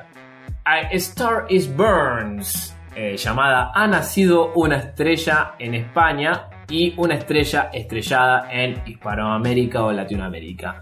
A 0.66 0.80
Star 0.92 1.46
is 1.48 1.74
Burns, 1.74 2.67
eh, 3.00 3.16
llamada 3.16 3.70
Ha 3.72 3.86
nacido 3.86 4.52
una 4.54 4.78
estrella 4.78 5.52
en 5.56 5.74
España 5.74 6.48
y 6.68 6.94
una 6.96 7.14
estrella 7.14 7.70
estrellada 7.72 8.48
en 8.50 8.82
Hispanoamérica 8.84 9.84
o 9.84 9.92
Latinoamérica. 9.92 10.80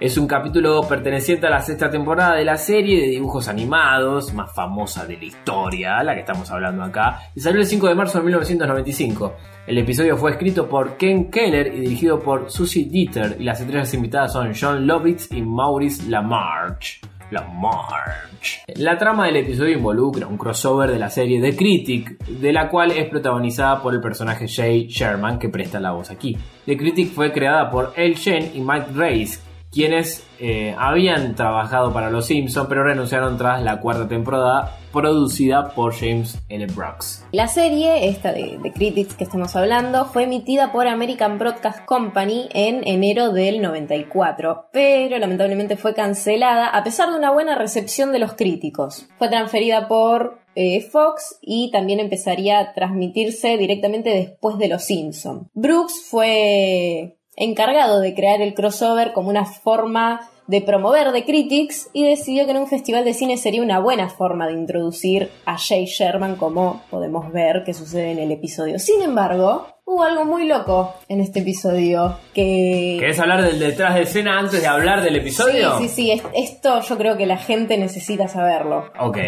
Es 0.00 0.16
un 0.16 0.26
capítulo 0.26 0.80
perteneciente 0.88 1.46
a 1.46 1.50
la 1.50 1.60
sexta 1.60 1.90
temporada 1.90 2.36
de 2.36 2.46
la 2.46 2.56
serie 2.56 3.02
de 3.02 3.08
dibujos 3.08 3.46
animados 3.48 4.32
más 4.32 4.50
famosa 4.54 5.04
de 5.04 5.18
la 5.18 5.24
historia, 5.24 6.02
la 6.02 6.14
que 6.14 6.20
estamos 6.20 6.50
hablando 6.50 6.82
acá, 6.82 7.24
y 7.34 7.40
salió 7.40 7.60
el 7.60 7.66
5 7.66 7.88
de 7.88 7.94
marzo 7.94 8.18
de 8.18 8.24
1995. 8.24 9.36
El 9.66 9.76
episodio 9.76 10.16
fue 10.16 10.30
escrito 10.30 10.66
por 10.66 10.96
Ken 10.96 11.30
Keller 11.30 11.74
y 11.74 11.80
dirigido 11.80 12.18
por 12.18 12.50
Susie 12.50 12.86
Dieter, 12.86 13.36
y 13.38 13.44
las 13.44 13.60
estrellas 13.60 13.92
invitadas 13.92 14.32
son 14.32 14.54
John 14.58 14.86
Lovitz 14.86 15.30
y 15.32 15.42
Maurice 15.42 16.08
LaMarche. 16.08 17.00
LaMarche. 17.30 18.62
La 18.76 18.96
trama 18.96 19.26
del 19.26 19.36
episodio 19.36 19.76
involucra 19.76 20.26
un 20.26 20.36
crossover 20.36 20.90
de 20.90 20.98
la 20.98 21.10
serie 21.10 21.40
The 21.40 21.56
Critic, 21.56 22.18
de 22.26 22.52
la 22.52 22.68
cual 22.68 22.92
es 22.92 23.08
protagonizada 23.08 23.82
por 23.82 23.94
el 23.94 24.00
personaje 24.00 24.46
Jay 24.48 24.86
Sherman 24.86 25.38
que 25.38 25.48
presta 25.48 25.80
la 25.80 25.92
voz 25.92 26.10
aquí. 26.10 26.36
The 26.66 26.76
Critic 26.76 27.12
fue 27.12 27.32
creada 27.32 27.70
por 27.70 27.92
El 27.96 28.14
Shen 28.14 28.52
y 28.54 28.60
Mike 28.60 28.90
Race, 28.94 29.40
quienes 29.70 30.26
eh, 30.38 30.74
habían 30.78 31.34
trabajado 31.34 31.92
para 31.92 32.10
Los 32.10 32.26
Simpsons 32.26 32.66
pero 32.68 32.82
renunciaron 32.82 33.36
tras 33.38 33.62
la 33.62 33.80
cuarta 33.80 34.08
temporada 34.08 34.76
producida 34.92 35.70
por 35.74 35.94
James 35.94 36.38
L. 36.48 36.66
Brooks. 36.66 37.24
La 37.30 37.46
serie, 37.46 38.08
esta 38.08 38.32
de, 38.32 38.58
de 38.60 38.72
Critics 38.72 39.14
que 39.14 39.24
estamos 39.24 39.54
hablando, 39.54 40.06
fue 40.06 40.24
emitida 40.24 40.72
por 40.72 40.88
American 40.88 41.38
Broadcast 41.38 41.84
Company 41.84 42.48
en 42.52 42.86
enero 42.86 43.30
del 43.32 43.62
94, 43.62 44.68
pero 44.72 45.18
lamentablemente 45.18 45.76
fue 45.76 45.94
cancelada 45.94 46.66
a 46.68 46.82
pesar 46.82 47.10
de 47.10 47.18
una 47.18 47.30
buena 47.30 47.54
recepción 47.54 48.12
de 48.12 48.18
los 48.18 48.34
críticos. 48.34 49.08
Fue 49.18 49.28
transferida 49.28 49.86
por 49.86 50.40
eh, 50.56 50.80
Fox 50.80 51.38
y 51.40 51.70
también 51.70 52.00
empezaría 52.00 52.58
a 52.58 52.72
transmitirse 52.72 53.56
directamente 53.56 54.10
después 54.10 54.58
de 54.58 54.68
Los 54.68 54.84
Simpson. 54.84 55.48
Brooks 55.54 56.06
fue 56.10 57.19
encargado 57.40 57.98
de 58.00 58.14
crear 58.14 58.40
el 58.40 58.54
crossover 58.54 59.12
como 59.12 59.28
una 59.30 59.44
forma 59.44 60.28
de 60.46 60.60
promover 60.62 61.12
The 61.12 61.24
Critics 61.24 61.90
y 61.92 62.04
decidió 62.04 62.44
que 62.44 62.50
en 62.50 62.56
un 62.58 62.66
festival 62.66 63.04
de 63.04 63.14
cine 63.14 63.36
sería 63.36 63.62
una 63.62 63.78
buena 63.78 64.08
forma 64.08 64.46
de 64.48 64.54
introducir 64.54 65.30
a 65.46 65.56
Jay 65.58 65.84
Sherman 65.86 66.34
como 66.36 66.82
podemos 66.90 67.32
ver 67.32 67.62
que 67.64 67.72
sucede 67.72 68.10
en 68.12 68.18
el 68.18 68.32
episodio. 68.32 68.80
Sin 68.80 69.00
embargo, 69.00 69.66
hubo 69.84 70.02
algo 70.02 70.24
muy 70.24 70.46
loco 70.48 70.92
en 71.08 71.20
este 71.20 71.38
episodio 71.40 72.16
que... 72.34 72.96
¿Querés 72.98 73.20
hablar 73.20 73.42
del 73.42 73.60
detrás 73.60 73.94
de 73.94 74.02
escena 74.02 74.40
antes 74.40 74.60
de 74.60 74.66
hablar 74.66 75.02
del 75.02 75.14
episodio? 75.16 75.78
Sí, 75.78 75.88
sí, 75.88 75.94
sí, 75.94 76.10
es- 76.10 76.22
esto 76.34 76.80
yo 76.80 76.98
creo 76.98 77.16
que 77.16 77.26
la 77.26 77.36
gente 77.36 77.78
necesita 77.78 78.26
saberlo. 78.26 78.90
Ok, 78.98 79.18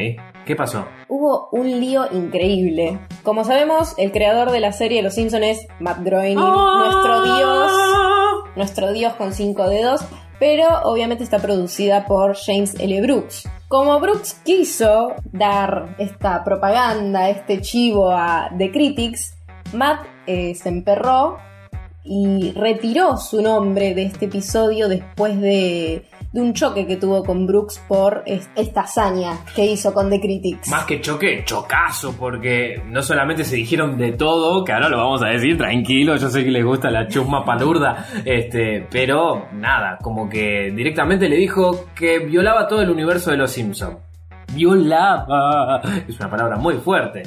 ¿qué 0.44 0.56
pasó? 0.56 0.84
Hubo 1.08 1.50
un 1.52 1.78
lío 1.80 2.06
increíble. 2.12 2.98
Como 3.22 3.44
sabemos, 3.44 3.94
el 3.96 4.10
creador 4.10 4.50
de 4.50 4.58
la 4.58 4.72
serie 4.72 4.96
de 4.98 5.02
Los 5.04 5.14
Simpsons 5.14 5.44
es 5.46 5.66
Matt 5.78 5.98
Groening, 6.02 6.34
nuestro 6.36 7.22
dios 7.36 7.72
nuestro 8.56 8.92
dios 8.92 9.14
con 9.14 9.32
cinco 9.32 9.68
dedos, 9.68 10.02
pero 10.38 10.66
obviamente 10.84 11.24
está 11.24 11.38
producida 11.38 12.06
por 12.06 12.36
James 12.36 12.74
L. 12.78 13.00
Brooks. 13.02 13.48
Como 13.68 13.98
Brooks 14.00 14.34
quiso 14.44 15.14
dar 15.32 15.94
esta 15.98 16.44
propaganda, 16.44 17.30
este 17.30 17.60
chivo 17.60 18.10
a 18.10 18.50
The 18.58 18.70
Critics, 18.70 19.34
Matt 19.72 20.06
eh, 20.26 20.54
se 20.54 20.68
emperró 20.68 21.38
y 22.04 22.52
retiró 22.52 23.16
su 23.16 23.40
nombre 23.40 23.94
de 23.94 24.04
este 24.04 24.26
episodio 24.26 24.88
después 24.88 25.40
de, 25.40 26.04
de 26.32 26.40
un 26.40 26.54
choque 26.54 26.86
que 26.86 26.96
tuvo 26.96 27.22
con 27.24 27.46
Brooks 27.46 27.78
por 27.86 28.22
es- 28.26 28.48
esta 28.56 28.80
hazaña 28.82 29.38
que 29.54 29.66
hizo 29.66 29.92
con 29.92 30.08
The 30.10 30.18
Critics. 30.20 30.68
Más 30.70 30.84
que 30.86 31.00
choque, 31.00 31.42
chocazo, 31.44 32.14
porque 32.18 32.82
no 32.86 33.02
solamente 33.02 33.44
se 33.44 33.56
dijeron 33.56 33.98
de 33.98 34.12
todo, 34.12 34.64
que 34.64 34.72
ahora 34.72 34.88
lo 34.88 34.96
vamos 34.96 35.22
a 35.22 35.26
decir 35.26 35.58
tranquilo, 35.58 36.16
yo 36.16 36.28
sé 36.30 36.42
que 36.44 36.50
les 36.50 36.64
gusta 36.64 36.90
la 36.90 37.06
chusma 37.06 37.44
palurda, 37.44 38.06
este, 38.24 38.86
pero 38.90 39.46
nada, 39.52 39.98
como 40.00 40.28
que 40.28 40.70
directamente 40.74 41.28
le 41.28 41.36
dijo 41.36 41.86
que 41.94 42.20
violaba 42.20 42.66
todo 42.66 42.80
el 42.80 42.90
universo 42.90 43.30
de 43.30 43.36
los 43.36 43.50
Simpsons. 43.50 43.98
Violaba, 44.54 45.80
es 46.08 46.18
una 46.18 46.30
palabra 46.30 46.56
muy 46.56 46.74
fuerte. 46.74 47.22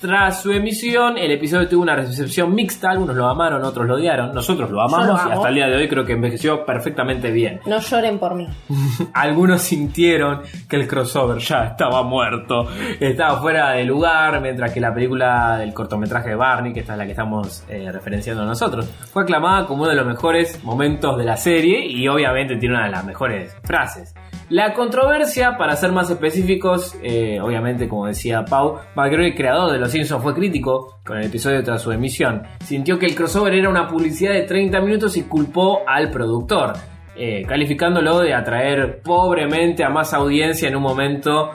Tras 0.00 0.42
su 0.42 0.52
emisión, 0.52 1.18
el 1.18 1.32
episodio 1.32 1.68
tuvo 1.68 1.82
una 1.82 1.96
recepción 1.96 2.54
mixta, 2.54 2.90
algunos 2.90 3.16
lo 3.16 3.26
amaron, 3.26 3.64
otros 3.64 3.84
lo 3.84 3.94
odiaron, 3.94 4.32
nosotros 4.32 4.70
lo 4.70 4.80
amamos 4.80 5.24
lo 5.24 5.28
y 5.28 5.32
hasta 5.32 5.48
el 5.48 5.54
día 5.56 5.66
de 5.66 5.76
hoy 5.76 5.88
creo 5.88 6.04
que 6.04 6.12
envejeció 6.12 6.64
perfectamente 6.64 7.32
bien. 7.32 7.60
No 7.66 7.80
lloren 7.80 8.18
por 8.20 8.36
mí. 8.36 8.46
Algunos 9.12 9.62
sintieron 9.62 10.42
que 10.68 10.76
el 10.76 10.86
crossover 10.86 11.38
ya 11.38 11.64
estaba 11.64 12.04
muerto, 12.04 12.68
estaba 13.00 13.40
fuera 13.40 13.72
de 13.72 13.84
lugar, 13.84 14.40
mientras 14.40 14.72
que 14.72 14.80
la 14.80 14.94
película 14.94 15.58
del 15.58 15.74
cortometraje 15.74 16.30
de 16.30 16.36
Barney, 16.36 16.72
que 16.72 16.80
esta 16.80 16.92
es 16.92 16.98
la 16.98 17.04
que 17.04 17.12
estamos 17.12 17.64
eh, 17.68 17.90
referenciando 17.90 18.44
nosotros, 18.44 18.88
fue 19.12 19.24
aclamada 19.24 19.66
como 19.66 19.82
uno 19.82 19.90
de 19.90 19.96
los 19.96 20.06
mejores 20.06 20.62
momentos 20.62 21.18
de 21.18 21.24
la 21.24 21.36
serie 21.36 21.84
y 21.84 22.06
obviamente 22.06 22.56
tiene 22.56 22.76
una 22.76 22.84
de 22.84 22.92
las 22.92 23.04
mejores 23.04 23.56
frases. 23.64 24.14
La 24.50 24.72
controversia, 24.72 25.58
para 25.58 25.76
ser 25.76 25.92
más 25.92 26.08
específicos, 26.08 26.96
eh, 27.02 27.38
obviamente 27.40 27.86
como 27.86 28.06
decía 28.06 28.46
Pau, 28.46 28.78
McGraw, 28.94 29.34
creador 29.34 29.72
de 29.72 29.78
Los 29.78 29.90
Simpsons, 29.90 30.22
fue 30.22 30.34
crítico 30.34 31.00
con 31.04 31.18
el 31.18 31.26
episodio 31.26 31.62
tras 31.62 31.82
su 31.82 31.92
emisión. 31.92 32.44
Sintió 32.64 32.98
que 32.98 33.04
el 33.04 33.14
crossover 33.14 33.54
era 33.54 33.68
una 33.68 33.86
publicidad 33.86 34.32
de 34.32 34.42
30 34.42 34.80
minutos 34.80 35.18
y 35.18 35.24
culpó 35.24 35.80
al 35.86 36.10
productor 36.10 36.72
eh, 37.14 37.44
calificándolo 37.46 38.20
de 38.20 38.32
atraer 38.32 39.02
pobremente 39.02 39.84
a 39.84 39.90
más 39.90 40.14
audiencia 40.14 40.68
en 40.68 40.76
un 40.76 40.82
momento 40.82 41.50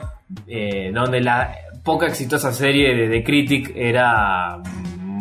eh, 0.45 0.91
donde 0.93 1.19
la 1.21 1.55
poca 1.83 2.05
exitosa 2.05 2.53
serie 2.53 2.93
de 2.93 3.09
The 3.09 3.23
Critic 3.23 3.71
era 3.75 4.61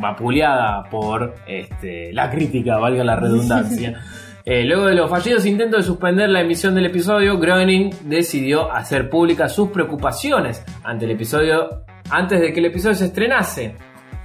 vapuleada 0.00 0.84
por 0.90 1.36
este, 1.46 2.12
la 2.12 2.30
crítica, 2.30 2.76
valga 2.76 3.02
la 3.02 3.16
redundancia. 3.16 4.02
Eh, 4.44 4.64
luego 4.64 4.86
de 4.86 4.94
los 4.94 5.08
fallidos 5.08 5.46
intentos 5.46 5.80
de 5.80 5.86
suspender 5.86 6.28
la 6.28 6.40
emisión 6.40 6.74
del 6.74 6.86
episodio, 6.86 7.38
Groening 7.38 7.90
decidió 8.04 8.72
hacer 8.72 9.08
públicas 9.08 9.54
sus 9.54 9.70
preocupaciones 9.70 10.64
ante 10.82 11.04
el 11.04 11.12
episodio 11.12 11.84
antes 12.10 12.40
de 12.40 12.52
que 12.52 12.58
el 12.58 12.66
episodio 12.66 12.96
se 12.96 13.06
estrenase. 13.06 13.76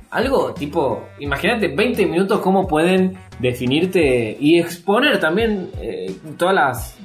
Algo 0.09 0.53
tipo, 0.53 1.03
imagínate 1.19 1.67
20 1.67 2.05
minutos 2.05 2.39
cómo 2.39 2.65
pueden 2.67 3.17
definirte 3.39 4.35
y 4.39 4.57
exponer 4.57 5.19
también 5.19 5.69
eh, 5.79 6.15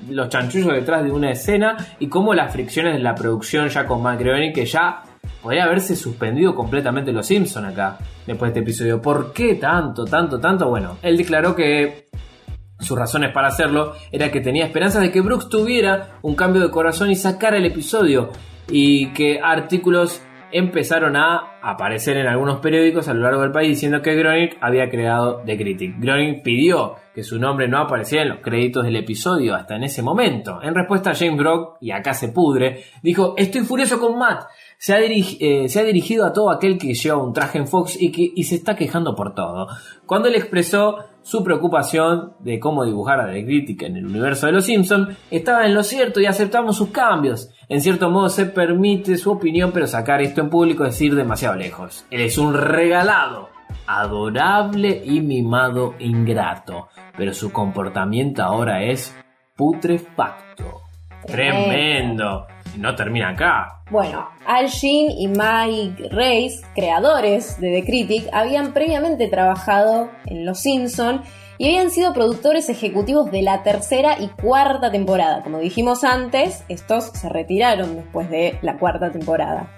los 0.09 0.28
chanchullos 0.28 0.73
detrás 0.73 1.04
de 1.04 1.11
una 1.11 1.33
escena 1.33 1.76
y 1.99 2.07
cómo 2.07 2.33
las 2.33 2.52
fricciones 2.52 2.95
de 2.95 3.00
la 3.00 3.14
producción 3.14 3.69
ya 3.69 3.87
con 3.87 4.02
Matt 4.02 4.21
Groening 4.21 4.52
que 4.52 4.64
ya 4.64 5.02
podría 5.42 5.64
haberse 5.64 5.97
suspendido 5.97 6.54
completamente 6.54 7.12
los 7.12 7.26
Simpson 7.26 7.66
acá 7.66 7.99
después 8.26 8.54
de 8.54 8.61
este 8.61 8.71
episodio. 8.71 9.02
¿Por 9.02 9.33
qué 9.33 9.57
tanto, 9.57 10.04
tanto, 10.04 10.38
tanto? 10.38 10.69
Bueno, 10.69 10.97
él 11.02 11.16
declaró 11.16 11.54
que 11.57 12.09
sus 12.82 12.98
razones 12.98 13.32
para 13.32 13.48
hacerlo 13.48 13.94
era 14.10 14.30
que 14.30 14.40
tenía 14.40 14.66
esperanzas 14.66 15.02
de 15.02 15.10
que 15.10 15.20
Brooks 15.20 15.48
tuviera 15.48 16.18
un 16.22 16.34
cambio 16.34 16.62
de 16.62 16.70
corazón 16.70 17.10
y 17.10 17.16
sacara 17.16 17.56
el 17.56 17.66
episodio 17.66 18.30
y 18.68 19.12
que 19.12 19.40
artículos 19.42 20.22
empezaron 20.52 21.16
a 21.16 21.58
aparecer 21.62 22.18
en 22.18 22.26
algunos 22.26 22.60
periódicos 22.60 23.08
a 23.08 23.14
lo 23.14 23.22
largo 23.22 23.40
del 23.40 23.52
país 23.52 23.70
diciendo 23.70 24.02
que 24.02 24.14
Groening 24.14 24.50
había 24.60 24.88
creado 24.90 25.42
The 25.44 25.56
Critic. 25.56 25.98
Groening 25.98 26.42
pidió 26.42 26.96
que 27.14 27.22
su 27.22 27.38
nombre 27.38 27.68
no 27.68 27.78
apareciera 27.78 28.22
en 28.22 28.30
los 28.30 28.40
créditos 28.40 28.84
del 28.84 28.96
episodio 28.96 29.54
hasta 29.54 29.76
en 29.76 29.84
ese 29.84 30.02
momento. 30.02 30.62
En 30.62 30.74
respuesta, 30.74 31.14
James 31.14 31.38
Brock, 31.38 31.76
y 31.80 31.90
acá 31.90 32.12
se 32.14 32.28
pudre, 32.28 32.84
dijo: 33.02 33.34
Estoy 33.36 33.62
furioso 33.62 33.98
con 33.98 34.18
Matt. 34.18 34.44
Se 34.76 34.94
ha, 34.94 35.00
eh, 35.00 35.68
se 35.68 35.80
ha 35.80 35.84
dirigido 35.84 36.26
a 36.26 36.32
todo 36.32 36.50
aquel 36.50 36.78
que 36.78 36.94
lleva 36.94 37.22
un 37.22 37.32
traje 37.32 37.58
en 37.58 37.66
Fox 37.66 38.00
y, 38.00 38.10
que, 38.10 38.30
y 38.34 38.42
se 38.44 38.56
está 38.56 38.74
quejando 38.76 39.14
por 39.14 39.34
todo. 39.34 39.68
Cuando 40.06 40.28
él 40.28 40.34
expresó 40.34 40.96
su 41.22 41.42
preocupación 41.42 42.34
de 42.40 42.58
cómo 42.58 42.84
dibujar 42.84 43.20
a 43.20 43.32
The 43.32 43.44
Critic 43.44 43.82
en 43.82 43.96
el 43.96 44.06
universo 44.06 44.46
de 44.46 44.52
Los 44.52 44.64
Simpson, 44.64 45.16
estaba 45.30 45.64
en 45.66 45.74
lo 45.74 45.82
cierto 45.82 46.20
y 46.20 46.26
aceptamos 46.26 46.76
sus 46.76 46.90
cambios. 46.90 47.50
En 47.68 47.80
cierto 47.80 48.10
modo 48.10 48.28
se 48.28 48.46
permite 48.46 49.16
su 49.16 49.30
opinión, 49.30 49.70
pero 49.72 49.86
sacar 49.86 50.20
esto 50.20 50.40
en 50.40 50.50
público 50.50 50.84
es 50.84 51.00
ir 51.00 51.14
demasiado 51.14 51.56
lejos. 51.56 52.04
Él 52.10 52.20
es 52.22 52.38
un 52.38 52.54
regalado, 52.54 53.48
adorable 53.86 55.02
y 55.04 55.20
mimado 55.20 55.94
ingrato, 55.98 56.88
pero 57.16 57.32
su 57.32 57.52
comportamiento 57.52 58.42
ahora 58.42 58.82
es 58.82 59.16
putrefacto. 59.56 60.91
Tremendo. 61.26 62.46
Y 62.74 62.78
no 62.78 62.94
termina 62.94 63.30
acá. 63.30 63.82
Bueno, 63.90 64.28
Al 64.46 64.68
Jean 64.68 65.10
y 65.10 65.28
Mike 65.28 66.08
Reis, 66.10 66.62
creadores 66.74 67.60
de 67.60 67.70
The 67.80 67.84
Critic, 67.84 68.28
habían 68.32 68.72
previamente 68.72 69.28
trabajado 69.28 70.10
en 70.26 70.46
Los 70.46 70.60
Simpson 70.60 71.22
y 71.58 71.66
habían 71.66 71.90
sido 71.90 72.14
productores 72.14 72.68
ejecutivos 72.70 73.30
de 73.30 73.42
la 73.42 73.62
tercera 73.62 74.16
y 74.18 74.28
cuarta 74.28 74.90
temporada. 74.90 75.42
Como 75.42 75.58
dijimos 75.58 76.04
antes, 76.04 76.64
estos 76.68 77.10
se 77.10 77.28
retiraron 77.28 77.96
después 77.96 78.30
de 78.30 78.58
la 78.62 78.78
cuarta 78.78 79.12
temporada. 79.12 79.70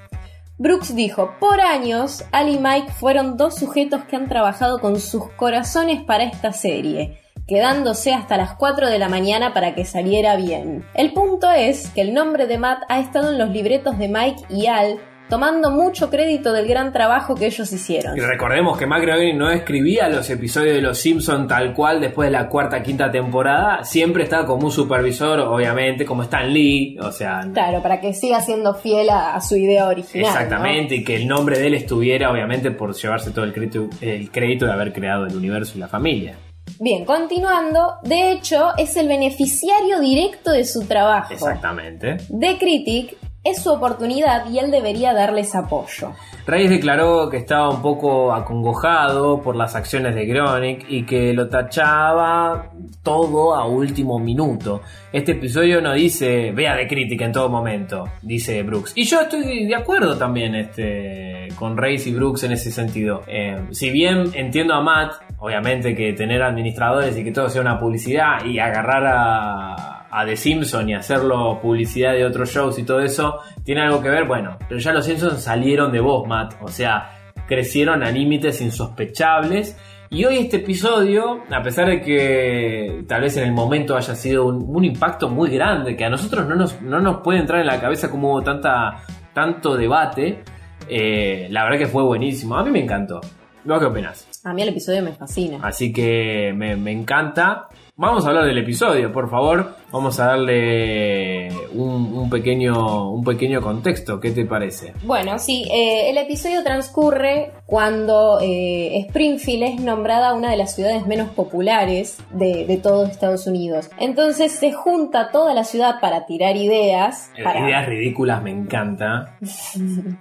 Brooks 0.57 0.95
dijo, 0.95 1.35
por 1.41 1.61
años, 1.61 2.25
Al 2.31 2.49
y 2.49 2.59
Mike 2.59 2.93
fueron 2.93 3.37
dos 3.37 3.57
sujetos 3.57 4.05
que 4.05 4.15
han 4.15 4.29
trabajado 4.29 4.79
con 4.79 5.01
sus 5.01 5.29
corazones 5.33 6.05
para 6.05 6.23
esta 6.23 6.53
serie, 6.53 7.19
quedándose 7.47 8.13
hasta 8.13 8.37
las 8.37 8.55
4 8.55 8.89
de 8.89 8.99
la 8.99 9.09
mañana 9.09 9.53
para 9.53 9.75
que 9.75 9.85
saliera 9.85 10.37
bien. 10.37 10.85
El 10.95 11.13
punto 11.13 11.51
es 11.51 11.91
que 11.91 12.01
el 12.01 12.15
nombre 12.15 12.47
de 12.47 12.59
Matt 12.59 12.83
ha 12.89 13.01
estado 13.01 13.31
en 13.31 13.39
los 13.39 13.51
libretos 13.51 13.99
de 13.99 14.09
Mike 14.09 14.43
y 14.49 14.67
Al, 14.67 14.99
tomando 15.29 15.71
mucho 15.71 16.11
crédito 16.11 16.53
del 16.53 16.67
gran 16.67 16.93
trabajo 16.93 17.35
que 17.35 17.47
ellos 17.47 17.73
hicieron. 17.73 18.17
Y 18.17 18.21
recordemos 18.21 18.79
que 18.79 18.87
Matt 18.87 19.03
Groening 19.03 19.37
no 19.37 19.51
escribía 19.51 20.09
los 20.09 20.29
episodios 20.31 20.77
de 20.77 20.83
Los 20.83 20.99
Simpsons 20.99 21.49
tal 21.49 21.73
cual 21.75 22.01
después 22.01 22.29
de 22.29 22.33
la 22.33 22.49
cuarta 22.49 22.83
quinta 22.83 23.11
temporada. 23.11 23.85
Siempre 23.85 24.25
estaba 24.25 24.47
como 24.47 24.67
un 24.67 24.73
supervisor, 24.73 25.41
obviamente, 25.41 26.05
como 26.05 26.23
Stan 26.23 26.53
Lee. 26.53 26.99
O 27.01 27.11
sea, 27.11 27.41
Claro, 27.53 27.83
para 27.83 28.01
que 28.01 28.13
siga 28.13 28.41
siendo 28.41 28.75
fiel 28.75 29.11
a, 29.11 29.35
a 29.35 29.41
su 29.41 29.57
idea 29.57 29.89
original. 29.89 30.27
¿no? 30.27 30.33
exactamente. 30.33 30.97
Y 30.97 31.05
que 31.05 31.17
el 31.17 31.27
nombre 31.27 31.59
de 31.59 31.67
él 31.67 31.75
estuviera, 31.75 32.31
obviamente, 32.31 32.71
por 32.71 32.95
llevarse 32.95 33.31
todo 33.31 33.45
el 33.45 33.53
crédito, 33.53 33.89
el 34.01 34.31
crédito 34.31 34.67
de 34.67 34.73
haber 34.73 34.93
creado 34.93 35.27
el 35.27 35.37
universo 35.37 35.73
y 35.77 35.81
la 35.81 35.89
familia. 35.89 36.37
Bien, 36.81 37.05
continuando, 37.05 37.95
de 38.03 38.33
hecho 38.33 38.71
es 38.77 38.97
el 38.97 39.09
beneficiario 39.09 40.01
directo 40.01 40.51
de 40.51 40.65
su 40.65 40.87
trabajo. 40.87 41.33
Exactamente. 41.33 42.17
The 42.29 42.59
Critic 42.59 43.17
es 43.45 43.63
su 43.63 43.71
oportunidad 43.71 44.51
y 44.51 44.59
él 44.59 44.71
debería 44.71 45.13
darles 45.13 45.55
apoyo. 45.55 46.13
Reyes 46.47 46.71
declaró 46.71 47.29
que 47.29 47.37
estaba 47.37 47.69
un 47.69 47.83
poco 47.83 48.33
acongojado 48.33 49.43
por 49.43 49.55
las 49.55 49.75
acciones 49.77 50.15
de 50.15 50.25
Groening 50.25 50.85
y 50.89 51.05
que 51.05 51.35
lo 51.35 51.49
tachaba 51.49 52.71
todo 53.03 53.55
a 53.55 53.67
último 53.67 54.19
minuto. 54.19 54.81
Este 55.13 55.33
episodio 55.33 55.83
no 55.83 55.93
dice 55.93 56.53
vea 56.53 56.75
de 56.75 56.87
crítica 56.87 57.27
en 57.27 57.33
todo 57.33 57.51
momento, 57.51 58.05
dice 58.23 58.63
Brooks. 58.63 58.93
Y 58.95 59.05
yo 59.05 59.21
estoy 59.21 59.67
de 59.67 59.75
acuerdo 59.75 60.17
también 60.17 60.55
este, 60.55 61.49
con 61.57 61.77
Reyes 61.77 62.07
y 62.07 62.15
Brooks 62.15 62.45
en 62.45 62.53
ese 62.53 62.73
sentido. 62.73 63.23
Eh, 63.27 63.59
si 63.73 63.91
bien 63.91 64.31
entiendo 64.35 64.73
a 64.73 64.81
Matt, 64.81 65.13
obviamente 65.39 65.95
que 65.95 66.13
tener 66.13 66.43
administradores 66.43 67.17
y 67.17 67.25
que 67.25 67.33
todo 67.33 67.49
sea 67.49 67.61
una 67.61 67.79
publicidad 67.79 68.45
y 68.45 68.59
agarrar 68.59 69.05
a, 69.07 70.01
The 70.27 70.37
Simpson 70.37 70.89
y 70.89 70.95
hacerlo 70.95 71.59
publicidad 71.61 72.13
de 72.13 72.25
otros 72.25 72.49
shows 72.55 72.79
y 72.79 72.85
todo 72.85 73.01
eso, 73.01 73.41
tiene 73.65 73.81
algo 73.81 74.01
que 74.01 74.09
ver, 74.09 74.27
bueno, 74.27 74.57
pero 74.69 74.79
ya 74.79 74.93
los 74.93 75.05
Simpsons 75.05 75.43
salieron 75.43 75.91
de 75.91 75.99
vos, 75.99 76.27
Matt, 76.29 76.55
o 76.63 76.69
sea, 76.69 77.11
crecieron 77.49 78.03
a 78.05 78.11
límites 78.11 78.61
insospechables. 78.61 79.77
Y 80.11 80.25
hoy 80.25 80.39
este 80.39 80.59
episodio, 80.59 81.43
a 81.51 81.63
pesar 81.63 81.89
de 81.89 82.01
que 82.01 83.05
tal 83.09 83.23
vez 83.23 83.37
en 83.37 83.45
el 83.45 83.53
momento 83.53 83.97
haya 83.97 84.15
sido 84.15 84.47
un, 84.47 84.85
impacto 84.85 85.29
muy 85.29 85.51
grande, 85.51 85.97
que 85.97 86.05
a 86.05 86.11
nosotros 86.11 86.47
no 86.47 86.55
nos, 86.55 86.81
no 86.81 87.01
nos 87.01 87.17
puede 87.17 87.41
entrar 87.41 87.61
en 87.61 87.67
la 87.67 87.81
cabeza 87.81 88.09
como 88.09 88.31
hubo 88.31 88.43
tanta, 88.43 89.03
tanto 89.33 89.77
debate, 89.77 90.45
eh, 90.89 91.49
la 91.51 91.65
verdad 91.65 91.79
que 91.79 91.87
fue 91.87 92.03
buenísimo. 92.05 92.57
A 92.57 92.63
mí 92.63 92.71
me 92.71 92.83
encantó. 92.83 93.21
¿Vos 93.65 93.81
qué 93.81 93.87
opinas? 93.87 94.34
A 94.45 94.53
mí 94.53 94.61
el 94.61 94.69
episodio 94.69 95.03
me 95.03 95.13
fascina. 95.13 95.59
Así 95.63 95.93
que 95.93 96.53
me, 96.55 96.77
me 96.77 96.93
encanta. 96.93 97.69
Vamos 97.97 98.27
a 98.27 98.29
hablar 98.29 98.45
del 98.45 98.59
episodio, 98.59 99.13
por 99.13 99.31
favor. 99.31 99.77
Vamos 99.93 100.19
a 100.19 100.27
darle 100.27 101.49
un, 101.73 102.13
un 102.13 102.29
pequeño, 102.29 103.11
un 103.11 103.25
pequeño 103.25 103.63
contexto. 103.63 104.19
¿Qué 104.19 104.33
te 104.33 104.45
parece? 104.45 104.93
Bueno, 105.05 105.39
sí, 105.39 105.65
eh, 105.73 106.11
el 106.11 106.19
episodio 106.19 106.65
transcurre 106.65 107.53
cuando 107.67 108.41
eh, 108.43 108.99
Springfield 109.07 109.63
es 109.63 109.81
nombrada 109.81 110.35
una 110.35 110.51
de 110.51 110.57
las 110.57 110.75
ciudades 110.75 111.07
menos 111.07 111.31
populares 111.31 112.19
de, 112.33 112.67
de 112.67 112.77
todo 112.79 113.07
Estados 113.07 113.47
Unidos. 113.47 113.89
Entonces 113.99 114.53
se 114.53 114.73
junta 114.73 115.31
toda 115.31 115.55
la 115.55 115.63
ciudad 115.63 116.01
para 116.01 116.27
tirar 116.27 116.57
ideas. 116.57 117.31
Para, 117.43 117.61
Ideas 117.61 117.87
ridículas 117.87 118.43
me 118.43 118.51
encanta. 118.51 119.39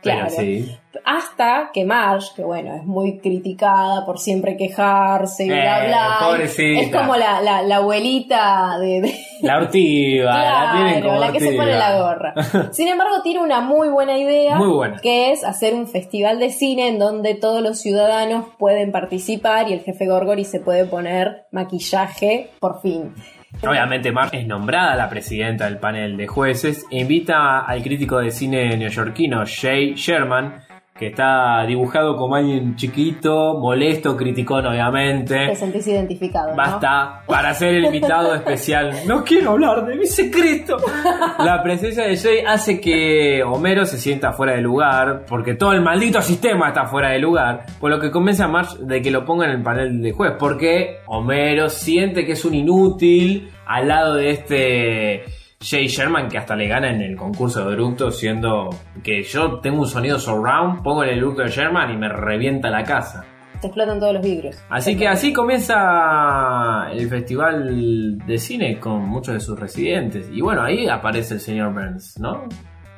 Claro. 0.01 0.27
Pero 0.29 0.29
sí. 0.29 0.77
Hasta 1.05 1.69
que 1.73 1.85
Marge, 1.85 2.29
que 2.35 2.43
bueno, 2.43 2.75
es 2.75 2.83
muy 2.85 3.19
criticada 3.19 4.05
por 4.05 4.19
siempre 4.19 4.55
quejarse 4.57 5.45
y 5.45 5.49
bla 5.49 5.85
Eh, 5.85 5.87
bla. 5.87 6.07
pobrecita. 6.27 6.81
Es 6.81 6.91
como 6.95 7.15
la, 7.15 7.41
la- 7.41 7.61
la 7.63 7.77
abuelita 7.77 8.77
de- 8.79 9.01
de, 9.01 9.13
La 9.41 9.57
ortiva, 9.57 10.31
la 10.33 10.71
tienen 10.73 10.93
Claro, 11.01 11.07
como 11.07 11.19
la 11.19 11.31
que 11.31 11.39
se 11.39 11.51
pone 11.53 11.71
la 11.77 11.97
gorra. 11.99 12.33
Sin 12.73 12.87
embargo, 12.87 13.21
tiene 13.23 13.41
una 13.41 13.61
muy 13.61 13.89
buena 13.89 14.17
idea. 14.17 14.55
Muy 14.55 14.69
buena. 14.69 14.97
Que 15.01 15.31
es 15.31 15.43
hacer 15.43 15.73
un 15.73 15.87
festival 15.87 16.39
de 16.39 16.49
cine 16.49 16.87
en 16.89 16.99
donde 16.99 17.35
todos 17.35 17.61
los 17.61 17.79
ciudadanos 17.79 18.45
pueden 18.57 18.91
participar 18.91 19.69
y 19.69 19.73
el 19.73 19.81
jefe 19.81 20.05
Gorgori 20.07 20.45
se 20.45 20.59
puede 20.59 20.85
poner 20.85 21.45
maquillaje 21.51 22.49
por 22.59 22.81
fin. 22.81 23.13
Obviamente 23.67 24.11
Marge 24.11 24.39
es 24.39 24.47
nombrada 24.47 24.95
la 24.95 25.09
presidenta 25.09 25.65
del 25.65 25.77
panel 25.77 26.17
de 26.17 26.25
jueces 26.27 26.85
e 26.89 26.99
invita 27.01 27.59
al 27.59 27.83
crítico 27.83 28.17
de 28.19 28.31
cine 28.31 28.75
neoyorquino 28.77 29.43
Jay 29.45 29.93
Sherman, 29.93 30.55
que 30.97 31.07
está 31.07 31.65
dibujado 31.65 32.15
como 32.17 32.35
alguien 32.35 32.75
chiquito, 32.75 33.57
molesto, 33.59 34.15
criticón 34.15 34.67
obviamente. 34.67 35.47
Te 35.47 35.55
sentís 35.55 35.87
identificado. 35.87 36.51
¿no? 36.51 36.55
Basta 36.55 37.23
para 37.25 37.51
ser 37.55 37.75
el 37.75 37.85
invitado 37.85 38.35
especial. 38.35 38.93
No 39.07 39.23
quiero 39.23 39.51
hablar 39.51 39.87
de 39.87 39.95
mi 39.95 40.05
secreto. 40.05 40.77
La 41.39 41.63
presencia 41.63 42.03
de 42.05 42.15
Jay 42.15 42.43
hace 42.45 42.79
que 42.79 43.41
Homero 43.43 43.85
se 43.85 43.97
sienta 43.97 44.33
fuera 44.33 44.53
de 44.53 44.61
lugar, 44.61 45.25
porque 45.27 45.55
todo 45.55 45.71
el 45.71 45.81
maldito 45.81 46.21
sistema 46.21 46.67
está 46.67 46.85
fuera 46.85 47.09
de 47.09 47.19
lugar, 47.19 47.65
por 47.79 47.89
lo 47.89 47.99
que 47.99 48.11
convence 48.11 48.43
a 48.43 48.47
Marge 48.47 48.77
de 48.81 49.01
que 49.01 49.09
lo 49.09 49.25
ponga 49.25 49.45
en 49.45 49.51
el 49.51 49.63
panel 49.63 49.99
de 49.99 50.11
juez, 50.11 50.33
porque 50.37 50.99
Homero 51.07 51.69
siente 51.69 52.23
que 52.23 52.33
es 52.33 52.45
un 52.45 52.53
inútil 52.53 53.51
al 53.65 53.87
lado 53.87 54.13
de 54.15 54.29
este 54.29 55.42
Jay 55.63 55.87
Sherman 55.87 56.27
que 56.27 56.37
hasta 56.37 56.55
le 56.55 56.67
gana 56.67 56.91
en 56.91 57.01
el 57.01 57.15
concurso 57.15 57.65
de 57.65 57.73
eructo 57.73 58.11
siendo 58.11 58.69
que 59.01 59.23
yo 59.23 59.59
tengo 59.59 59.81
un 59.81 59.87
sonido 59.87 60.19
surround, 60.19 60.83
pongo 60.83 61.03
el 61.03 61.17
eructo 61.17 61.43
de 61.43 61.49
Sherman 61.49 61.91
y 61.91 61.97
me 61.97 62.09
revienta 62.09 62.69
la 62.69 62.83
casa. 62.83 63.25
Te 63.61 63.67
explotan 63.67 63.97
todos 63.97 64.13
los 64.13 64.21
vidrios. 64.21 64.61
Así 64.69 64.97
que 64.97 65.07
así 65.07 65.31
comienza 65.31 66.91
el 66.91 67.07
festival 67.07 68.17
de 68.17 68.37
cine 68.37 68.77
con 68.77 69.07
muchos 69.07 69.35
de 69.35 69.39
sus 69.39 69.57
residentes. 69.57 70.29
Y 70.33 70.41
bueno, 70.41 70.63
ahí 70.63 70.89
aparece 70.89 71.35
el 71.35 71.39
señor 71.39 71.73
Burns, 71.73 72.19
¿no? 72.19 72.43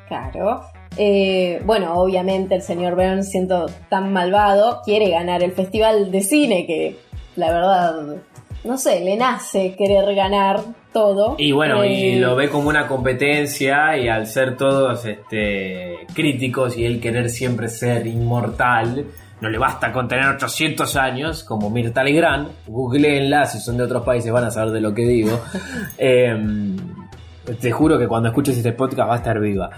Claro. 0.08 0.62
Eh, 0.96 1.62
bueno, 1.64 1.94
obviamente 1.94 2.56
el 2.56 2.62
señor 2.62 2.96
Burns, 2.96 3.30
siendo 3.30 3.66
tan 3.88 4.12
malvado, 4.12 4.80
quiere 4.84 5.10
ganar 5.10 5.44
el 5.44 5.52
festival 5.52 6.10
de 6.10 6.22
cine 6.22 6.66
que, 6.66 6.98
la 7.36 7.52
verdad, 7.52 8.16
no 8.64 8.76
sé, 8.76 9.04
le 9.04 9.16
nace 9.16 9.76
querer 9.76 10.16
ganar 10.16 10.60
todo. 10.96 11.34
Y 11.36 11.52
bueno, 11.52 11.84
y 11.84 12.14
Eh, 12.14 12.18
lo 12.18 12.34
ve 12.36 12.48
como 12.48 12.70
una 12.70 12.88
competencia 12.88 13.98
y 13.98 14.08
al 14.08 14.26
ser 14.26 14.56
todos 14.56 15.04
este, 15.04 16.06
críticos 16.14 16.78
y 16.78 16.86
él 16.86 17.00
querer 17.00 17.28
siempre 17.28 17.68
ser 17.68 18.06
inmortal, 18.06 19.04
no 19.42 19.50
le 19.50 19.58
basta 19.58 19.92
con 19.92 20.08
tener 20.08 20.24
800 20.24 20.96
años 20.96 21.44
como 21.44 21.68
Mirta 21.68 22.02
Legrand. 22.02 22.48
Googleenla, 22.66 23.44
si 23.44 23.58
son 23.58 23.76
de 23.76 23.82
otros 23.82 24.04
países 24.04 24.32
van 24.32 24.44
a 24.44 24.50
saber 24.50 24.72
de 24.72 24.80
lo 24.80 24.94
que 24.94 25.02
digo. 25.02 25.38
Em, 25.98 26.76
te 27.60 27.70
juro 27.70 27.98
que 27.98 28.08
cuando 28.08 28.30
escuches 28.30 28.56
este 28.56 28.72
podcast 28.72 29.10
va 29.10 29.14
a 29.14 29.18
estar 29.18 29.38
viva. 29.38 29.68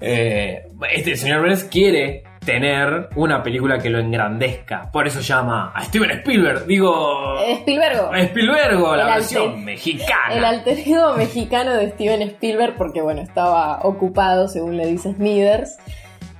Eh, 0.00 0.66
este 0.92 1.14
señor 1.14 1.40
Burns 1.40 1.64
quiere 1.64 2.24
tener 2.44 3.08
una 3.16 3.42
película 3.42 3.78
que 3.78 3.90
lo 3.90 3.98
engrandezca. 3.98 4.90
Por 4.92 5.06
eso 5.06 5.20
llama 5.20 5.72
a 5.74 5.84
Steven 5.84 6.10
Spielberg. 6.10 6.66
Digo... 6.66 7.38
Eh, 7.40 7.52
Spielberg. 7.60 8.14
Spielberg, 8.28 8.80
la 8.96 9.08
El 9.08 9.14
versión 9.14 9.42
alter- 9.50 9.64
mexicana. 9.64 10.34
El 10.34 10.44
alter 10.44 10.78
ego 10.78 11.14
mexicano 11.14 11.74
de 11.74 11.90
Steven 11.90 12.22
Spielberg, 12.22 12.74
porque 12.76 13.00
bueno, 13.02 13.22
estaba 13.22 13.80
ocupado, 13.82 14.48
según 14.48 14.76
le 14.76 14.86
dice 14.86 15.12
Smithers. 15.14 15.76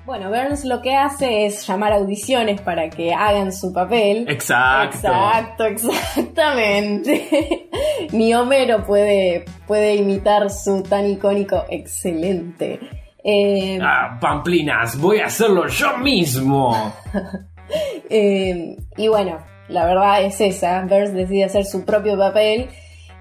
Bueno, 0.04 0.28
Burns 0.28 0.66
lo 0.66 0.82
que 0.82 0.94
hace 0.94 1.46
es 1.46 1.66
llamar 1.66 1.94
audiciones 1.94 2.60
para 2.60 2.90
que 2.90 3.14
hagan 3.14 3.54
su 3.54 3.72
papel. 3.72 4.26
Exacto. 4.28 4.98
Exacto, 4.98 5.64
exactamente. 5.64 7.66
Ni 8.12 8.34
Homero 8.34 8.84
puede, 8.84 9.46
puede 9.66 9.94
imitar 9.94 10.50
su 10.50 10.82
tan 10.82 11.06
icónico 11.08 11.64
excelente. 11.70 12.80
Eh, 13.24 13.78
Ah, 13.82 14.18
Pamplinas, 14.20 15.00
voy 15.00 15.18
a 15.20 15.26
hacerlo 15.26 15.66
yo 15.66 15.96
mismo. 15.98 16.92
eh, 18.10 18.76
y 18.96 19.08
bueno, 19.08 19.38
la 19.68 19.86
verdad 19.86 20.22
es 20.24 20.40
esa. 20.40 20.82
Burns 20.82 21.12
decide 21.14 21.44
hacer 21.44 21.64
su 21.64 21.84
propio 21.84 22.16
papel. 22.18 22.68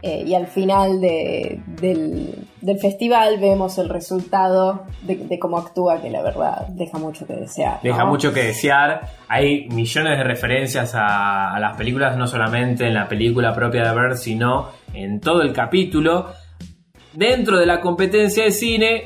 eh, 0.05 0.25
y 0.27 0.33
al 0.35 0.47
final 0.47 0.99
de- 0.99 1.61
del, 1.79 2.35
del 2.59 2.77
festival 2.77 3.39
vemos 3.39 3.77
el 3.77 3.87
resultado 3.87 4.83
de, 5.03 5.15
de 5.15 5.39
cómo 5.39 5.57
actúa, 5.57 6.01
que 6.01 6.09
la 6.09 6.21
verdad 6.21 6.67
deja 6.71 6.97
mucho 6.97 7.25
que 7.25 7.31
desear. 7.35 7.75
¿no? 7.75 7.79
Deja 7.83 8.03
mucho 8.03 8.33
que 8.33 8.43
desear. 8.43 8.99
Hay 9.29 9.69
millones 9.69 10.17
de 10.17 10.25
referencias 10.25 10.93
a, 10.93 11.55
a 11.55 11.59
las 11.61 11.77
películas, 11.77 12.17
no 12.17 12.27
solamente 12.27 12.85
en 12.85 12.95
la 12.95 13.07
película 13.07 13.53
propia 13.53 13.89
de 13.89 13.95
Bird, 13.97 14.17
sino 14.17 14.71
en 14.93 15.21
todo 15.21 15.41
el 15.41 15.53
capítulo. 15.53 16.27
Dentro 17.13 17.57
de 17.57 17.65
la 17.65 17.79
competencia 17.79 18.43
de 18.43 18.51
cine, 18.51 19.03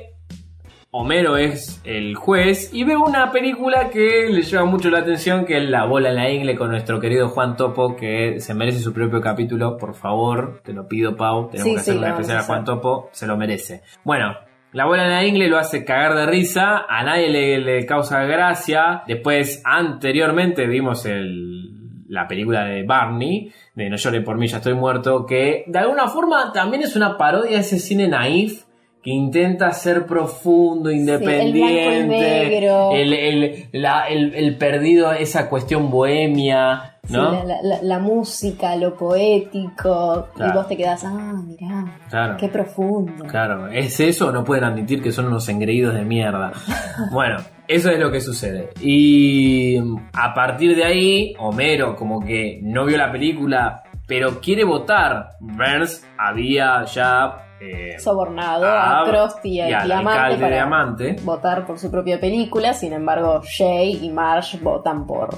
Homero 0.91 1.35
es 1.35 1.81
el 1.83 2.15
juez 2.15 2.73
y 2.73 2.83
ve 2.85 2.95
una 2.95 3.31
película 3.31 3.89
que 3.89 4.27
le 4.29 4.41
llama 4.41 4.71
mucho 4.71 4.89
la 4.89 4.99
atención, 4.99 5.45
que 5.45 5.57
es 5.57 5.69
La 5.69 5.85
bola 5.85 6.09
en 6.09 6.15
la 6.15 6.29
ingle 6.31 6.55
con 6.55 6.69
nuestro 6.71 6.99
querido 6.99 7.27
Juan 7.27 7.57
Topo, 7.57 7.95
que 7.95 8.39
se 8.39 8.53
merece 8.53 8.79
su 8.79 8.93
propio 8.93 9.19
capítulo. 9.19 9.77
Por 9.77 9.95
favor, 9.95 10.61
te 10.63 10.71
lo 10.71 10.87
pido, 10.87 11.15
Pau. 11.17 11.49
Tenemos 11.49 11.67
Sí, 11.69 11.73
que 11.75 11.79
hacer 11.81 11.93
sí, 11.93 11.97
una 11.99 12.09
especial 12.11 12.37
a 12.37 12.43
Juan. 12.43 12.63
Topo, 12.63 13.09
se 13.11 13.27
lo 13.27 13.35
merece. 13.35 13.81
Bueno, 14.05 14.33
la 14.71 14.85
bola 14.85 15.03
en 15.03 15.11
la 15.11 15.25
ingle 15.25 15.49
lo 15.49 15.57
hace 15.57 15.83
cagar 15.83 16.15
de 16.15 16.25
risa, 16.25 16.85
a 16.87 17.03
nadie 17.03 17.29
le, 17.29 17.59
le 17.59 17.85
causa 17.85 18.23
gracia. 18.23 19.03
Después, 19.05 19.61
anteriormente, 19.65 20.67
vimos 20.67 21.05
el, 21.05 22.05
la 22.07 22.27
película 22.29 22.63
de 22.63 22.83
Barney, 22.83 23.51
de 23.75 23.89
No 23.89 23.97
llore 23.97 24.21
por 24.21 24.37
mí, 24.37 24.47
ya 24.47 24.57
estoy 24.57 24.73
muerto, 24.73 25.25
que 25.25 25.65
de 25.67 25.79
alguna 25.79 26.07
forma 26.07 26.51
también 26.53 26.83
es 26.83 26.95
una 26.95 27.17
parodia 27.17 27.51
de 27.51 27.57
ese 27.57 27.77
cine 27.77 28.07
naif 28.07 28.63
que 29.03 29.11
intenta 29.11 29.71
ser 29.71 30.05
profundo, 30.05 30.91
independiente, 30.91 32.57
el, 33.01 33.13
el- 33.13 33.69
la- 33.71 34.07
el- 34.07 34.57
perdido, 34.57 35.11
esa 35.13 35.49
cuestión 35.49 35.89
bohemia, 35.89 36.97
¿no? 37.09 37.31
la, 37.31 37.43
la- 37.45 37.61
la- 37.61 37.81
la 37.83 37.99
música, 37.99 38.75
lo 38.75 38.95
poético, 38.95 40.27
Claro. 40.35 40.51
y 40.51 40.55
vos 40.57 40.67
te 40.67 40.77
quedás, 40.77 41.03
ah, 41.05 41.33
mirá, 41.45 41.99
Claro. 42.09 42.37
qué 42.37 42.47
profundo. 42.49 43.23
Claro, 43.25 43.67
¿es 43.67 43.99
eso 43.99 44.31
no 44.31 44.43
pueden 44.43 44.63
admitir 44.65 45.01
que 45.01 45.11
son 45.11 45.27
unos 45.27 45.47
engreídos 45.49 45.93
de 45.93 46.03
mierda? 46.03 46.51
Bueno, 47.11 47.37
eso 47.67 47.89
es 47.91 47.99
lo 47.99 48.11
que 48.11 48.19
sucede. 48.19 48.69
Y 48.81 49.77
a 50.13 50.33
partir 50.33 50.75
de 50.75 50.83
ahí, 50.83 51.33
Homero 51.39 51.95
como 51.95 52.19
que 52.19 52.59
no 52.63 52.85
vio 52.85 52.97
la 52.97 53.11
película, 53.11 53.83
pero 54.07 54.39
quiere 54.41 54.63
votar. 54.63 55.29
Burns 55.39 56.05
había 56.17 56.83
ya... 56.85 57.43
eh, 57.59 57.97
Sobornado 57.99 58.65
a- 58.67 59.01
a 59.01 59.05
Krusty 59.05 59.49
y 59.49 59.61
a 59.61 59.79
al 59.81 59.85
Diamante 59.87 60.35
para 60.37 60.55
Diamante. 60.55 61.15
votar 61.23 61.65
por 61.65 61.79
su 61.79 61.89
propia 61.91 62.19
película, 62.19 62.73
sin 62.73 62.93
embargo, 62.93 63.41
Jay 63.57 63.99
y 64.03 64.09
Marge 64.09 64.57
votan 64.59 65.05
por 65.07 65.29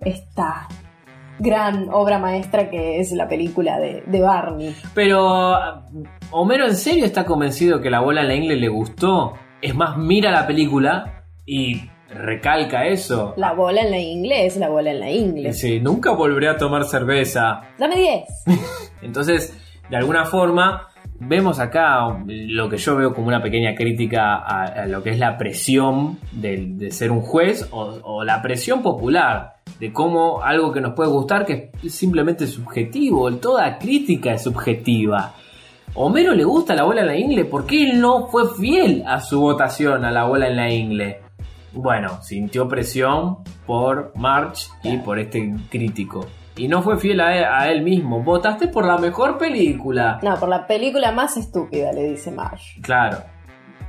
esta 0.00 0.68
gran 1.40 1.88
obra 1.92 2.18
maestra 2.18 2.68
que 2.68 2.98
es 3.00 3.12
la 3.12 3.28
película 3.28 3.78
de, 3.78 4.02
de 4.06 4.20
Barney. 4.20 4.74
Pero 4.94 5.54
Homero 6.30 6.66
en 6.66 6.76
serio 6.76 7.04
está 7.04 7.24
convencido 7.24 7.80
que 7.80 7.90
la 7.90 8.00
bola 8.00 8.22
en 8.22 8.28
la 8.28 8.34
ingle 8.34 8.56
le 8.56 8.68
gustó. 8.68 9.34
Es 9.62 9.74
más, 9.74 9.96
mira 9.96 10.30
la 10.30 10.46
película 10.46 11.24
y 11.46 11.88
recalca 12.08 12.86
eso. 12.86 13.34
La 13.36 13.52
bola 13.52 13.82
en 13.82 13.90
la 13.90 13.98
inglés, 13.98 14.56
la 14.56 14.68
bola 14.68 14.90
en 14.90 15.00
la 15.00 15.10
inglés. 15.10 15.60
Dice, 15.60 15.80
nunca 15.80 16.12
volveré 16.12 16.48
a 16.48 16.56
tomar 16.56 16.84
cerveza. 16.84 17.60
Dame 17.78 17.96
10. 17.96 18.24
Entonces, 19.02 19.56
de 19.88 19.96
alguna 19.96 20.24
forma, 20.24 20.88
vemos 21.20 21.58
acá 21.58 22.22
lo 22.26 22.68
que 22.68 22.76
yo 22.76 22.96
veo 22.96 23.14
como 23.14 23.28
una 23.28 23.42
pequeña 23.42 23.74
crítica 23.74 24.36
a, 24.36 24.64
a 24.64 24.86
lo 24.86 25.02
que 25.02 25.10
es 25.10 25.18
la 25.18 25.36
presión 25.36 26.18
de, 26.32 26.66
de 26.76 26.90
ser 26.90 27.10
un 27.10 27.20
juez 27.20 27.68
o, 27.70 27.98
o 28.02 28.24
la 28.24 28.40
presión 28.42 28.82
popular 28.82 29.56
de 29.80 29.92
cómo 29.92 30.42
algo 30.42 30.72
que 30.72 30.80
nos 30.80 30.94
puede 30.94 31.10
gustar 31.10 31.44
que 31.44 31.70
es 31.82 31.94
simplemente 31.94 32.46
subjetivo, 32.46 33.32
toda 33.36 33.78
crítica 33.78 34.32
es 34.32 34.42
subjetiva. 34.42 35.34
Homero 35.94 36.34
le 36.34 36.44
gusta 36.44 36.74
la 36.74 36.84
bola 36.84 37.00
en 37.00 37.06
la 37.06 37.16
ingle 37.16 37.44
porque 37.44 37.82
él 37.82 38.00
no 38.00 38.26
fue 38.26 38.54
fiel 38.54 39.02
a 39.06 39.20
su 39.20 39.40
votación 39.40 40.04
a 40.04 40.10
la 40.10 40.24
bola 40.24 40.48
en 40.48 40.56
la 40.56 40.70
ingle. 40.70 41.20
Bueno, 41.72 42.22
sintió 42.22 42.68
presión 42.68 43.38
por 43.66 44.12
March 44.16 44.68
y 44.82 44.96
por 44.98 45.18
este 45.18 45.54
crítico. 45.70 46.26
Y 46.58 46.68
no 46.68 46.82
fue 46.82 46.98
fiel 46.98 47.20
a 47.20 47.36
él, 47.36 47.44
a 47.44 47.68
él 47.70 47.82
mismo. 47.82 48.22
Votaste 48.22 48.68
por 48.68 48.84
la 48.84 48.98
mejor 48.98 49.38
película. 49.38 50.18
No, 50.22 50.34
por 50.36 50.48
la 50.48 50.66
película 50.66 51.12
más 51.12 51.36
estúpida, 51.36 51.92
le 51.92 52.04
dice 52.10 52.30
Marge. 52.30 52.80
Claro. 52.82 53.18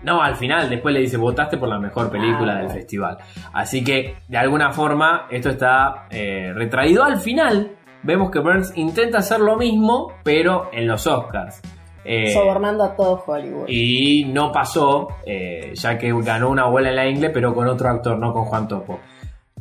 No, 0.03 0.21
al 0.21 0.36
final 0.36 0.69
después 0.69 0.93
le 0.93 1.01
dice, 1.01 1.17
votaste 1.17 1.58
por 1.58 1.67
la 1.67 1.77
mejor 1.77 2.10
película 2.10 2.53
Ah, 2.53 2.60
del 2.60 2.69
festival. 2.69 3.17
Así 3.51 3.84
que, 3.84 4.15
de 4.27 4.38
alguna 4.38 4.71
forma, 4.71 5.25
esto 5.29 5.49
está 5.49 6.05
eh, 6.10 6.53
retraído 6.55 7.03
al 7.03 7.17
final. 7.17 7.71
Vemos 8.03 8.32
que 8.32 8.39
Burns 8.39 8.71
intenta 8.77 9.17
hacer 9.17 9.41
lo 9.41 9.58
mismo, 9.58 10.13
pero 10.23 10.69
en 10.71 10.88
los 10.88 11.05
Oscars. 11.05 11.62
Eh, 12.05 12.32
Sobornando 12.34 12.86
a 12.86 12.95
todo 12.95 13.21
Hollywood. 13.27 13.65
y 13.67 14.23
no 14.34 14.53
pasó, 14.53 15.10
eh, 15.25 15.71
ya 15.75 15.97
que 15.97 16.13
ganó 16.23 16.49
una 16.49 16.63
abuela 16.63 16.89
en 16.91 16.95
la 16.95 17.08
ingle, 17.10 17.29
pero 17.32 17.53
con 17.53 17.67
otro 17.67 17.89
actor, 17.89 18.17
no 18.17 18.32
con 18.32 18.45
Juan 18.45 18.69
Topo. 18.69 19.01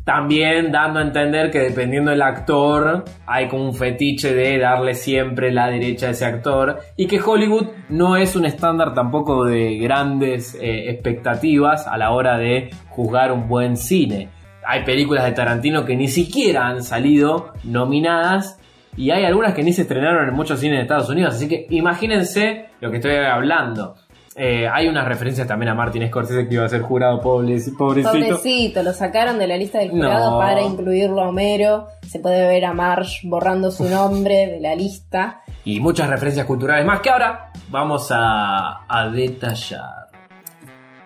También 0.09 0.73
dando 0.73 1.01
a 1.01 1.03
entender 1.03 1.51
que 1.51 1.59
dependiendo 1.59 2.11
del 2.11 2.23
actor, 2.23 3.05
hay 3.27 3.47
como 3.47 3.65
un 3.65 3.75
fetiche 3.75 4.33
de 4.33 4.57
darle 4.57 4.95
siempre 4.95 5.53
la 5.53 5.69
derecha 5.69 6.07
a 6.07 6.11
ese 6.13 6.25
actor. 6.25 6.79
Y 6.97 7.07
que 7.07 7.21
Hollywood 7.21 7.67
no 7.91 8.17
es 8.17 8.35
un 8.35 8.47
estándar 8.47 8.95
tampoco 8.95 9.45
de 9.45 9.77
grandes 9.77 10.55
eh, 10.55 10.89
expectativas 10.89 11.87
a 11.87 11.99
la 11.99 12.13
hora 12.13 12.39
de 12.39 12.71
juzgar 12.89 13.33
un 13.33 13.49
buen 13.49 13.77
cine. 13.77 14.31
Hay 14.67 14.83
películas 14.83 15.27
de 15.27 15.33
Tarantino 15.33 15.85
que 15.85 15.95
ni 15.95 16.09
siquiera 16.09 16.69
han 16.69 16.83
salido 16.83 17.53
nominadas 17.65 18.59
y 18.97 19.11
hay 19.11 19.27
algunas 19.27 19.53
que 19.53 19.63
ni 19.63 19.75
se 19.75 19.83
estrenaron 19.83 20.27
en 20.27 20.35
muchos 20.35 20.59
cines 20.59 20.79
de 20.79 20.83
Estados 20.85 21.11
Unidos, 21.11 21.35
así 21.35 21.49
que 21.49 21.67
imagínense 21.69 22.71
lo 22.81 22.91
que 22.91 22.97
estoy 22.97 23.15
hablando. 23.17 23.95
Eh, 24.41 24.69
hay 24.73 24.87
unas 24.87 25.05
referencias 25.09 25.49
también 25.49 25.71
a 25.71 25.75
Martin 25.75 26.07
Scorsese 26.07 26.47
que 26.49 26.55
iba 26.55 26.65
a 26.65 26.69
ser 26.69 26.83
jurado, 26.83 27.21
pobre- 27.21 27.59
pobrecito. 27.77 28.13
Pobrecito, 28.13 28.83
lo 28.85 28.93
sacaron 28.93 29.37
de 29.39 29.49
la 29.49 29.57
lista 29.57 29.79
del 29.81 29.91
jurado 29.91 30.31
No. 30.33 30.39
para 30.39 30.63
incluirlo 30.63 31.23
a 31.23 31.29
Homero. 31.29 31.89
Se 32.07 32.21
puede 32.21 32.47
ver 32.47 32.65
a 32.65 32.73
Marge 32.73 33.27
borrando 33.27 33.73
su 33.73 33.89
nombre 33.89 34.47
de 34.47 34.61
la 34.61 34.77
lista. 34.77 35.43
Y 35.65 35.81
muchas 35.81 36.09
referencias 36.09 36.47
culturales 36.47 36.87
más 36.87 37.01
que 37.01 37.11
ahora 37.11 37.51
vamos 37.69 38.11
a, 38.13 38.85
a 38.89 39.09
detallar. 39.11 40.07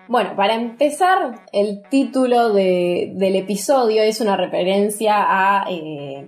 Bueno, 0.07 0.35
para 0.35 0.53
empezar, 0.53 1.39
el 1.51 1.81
título 1.89 2.53
de- 2.53 3.13
del 3.15 3.35
episodio 3.35 4.03
es 4.03 4.21
una 4.21 4.37
referencia 4.37 5.15
a 5.17 5.65
eh, 5.71 6.27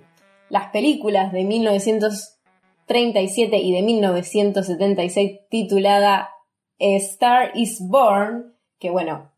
las 0.50 0.70
películas 0.72 1.32
de 1.32 1.44
1937 1.44 3.58
y 3.58 3.74
de 3.74 3.82
1976 3.84 5.40
titulada 5.50 6.30
Star 6.80 7.52
is 7.56 7.80
Born, 7.90 8.54
que 8.80 8.90
bueno, 8.90 9.32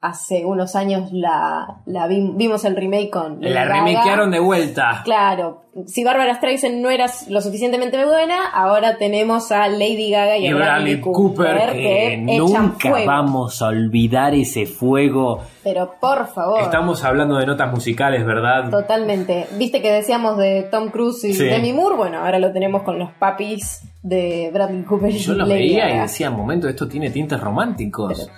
hace 0.00 0.44
unos 0.44 0.74
años 0.74 1.12
la, 1.12 1.80
la 1.86 2.08
vi- 2.08 2.32
vimos 2.34 2.64
el 2.64 2.74
remake 2.74 3.08
con... 3.08 3.40
Lady 3.40 3.54
La 3.54 3.64
Gaga. 3.66 3.84
remakearon 3.84 4.30
de 4.32 4.40
vuelta. 4.40 5.00
Claro, 5.04 5.62
si 5.86 6.02
Barbara 6.02 6.34
Streisand 6.34 6.80
no 6.80 6.90
era 6.90 7.06
lo 7.28 7.40
suficientemente 7.40 8.04
buena, 8.04 8.48
ahora 8.52 8.98
tenemos 8.98 9.52
a 9.52 9.68
Lady 9.68 10.10
Gaga 10.10 10.38
y, 10.38 10.46
Y 10.46 10.48
a 10.48 10.56
Bradley 10.56 11.00
Cooper, 11.00 11.72
que 11.72 12.16
nunca 12.18 12.72
fuego. 12.90 13.06
vamos 13.06 13.62
a 13.62 13.68
olvidar 13.68 14.34
ese 14.34 14.66
fuego. 14.66 15.38
Pero 15.62 15.94
por 16.00 16.26
favor, 16.26 16.60
Estamos 16.62 17.04
hablando 17.04 17.36
de 17.36 17.46
notas 17.46 17.70
musicales, 17.70 18.26
¿verdad? 18.26 18.70
totalmente. 18.70 19.46
Viste 19.56 19.80
que 19.80 19.92
decíamos 19.92 20.36
de 20.36 20.64
Tom 20.64 20.90
Cruise 20.90 21.22
y 21.22 21.32
Sí. 21.34 21.44
Demi 21.44 21.72
Moore, 21.72 21.94
bueno, 21.94 22.18
ahora 22.24 22.40
lo 22.40 22.52
tenemos 22.52 22.82
con 22.82 22.98
los 22.98 23.12
papis 23.12 23.82
de 24.02 24.50
Bradley 24.52 24.82
Cooper 24.82 25.10
y 25.10 25.18
Yo 25.18 25.34
los 25.34 25.48
Lady 25.48 25.60
veía 25.60 25.96
y 25.96 25.98
decía, 26.00 26.30
momento, 26.30 26.68
esto 26.68 26.88
tiene 26.88 27.10
tintes 27.10 27.40
románticos. 27.40 28.28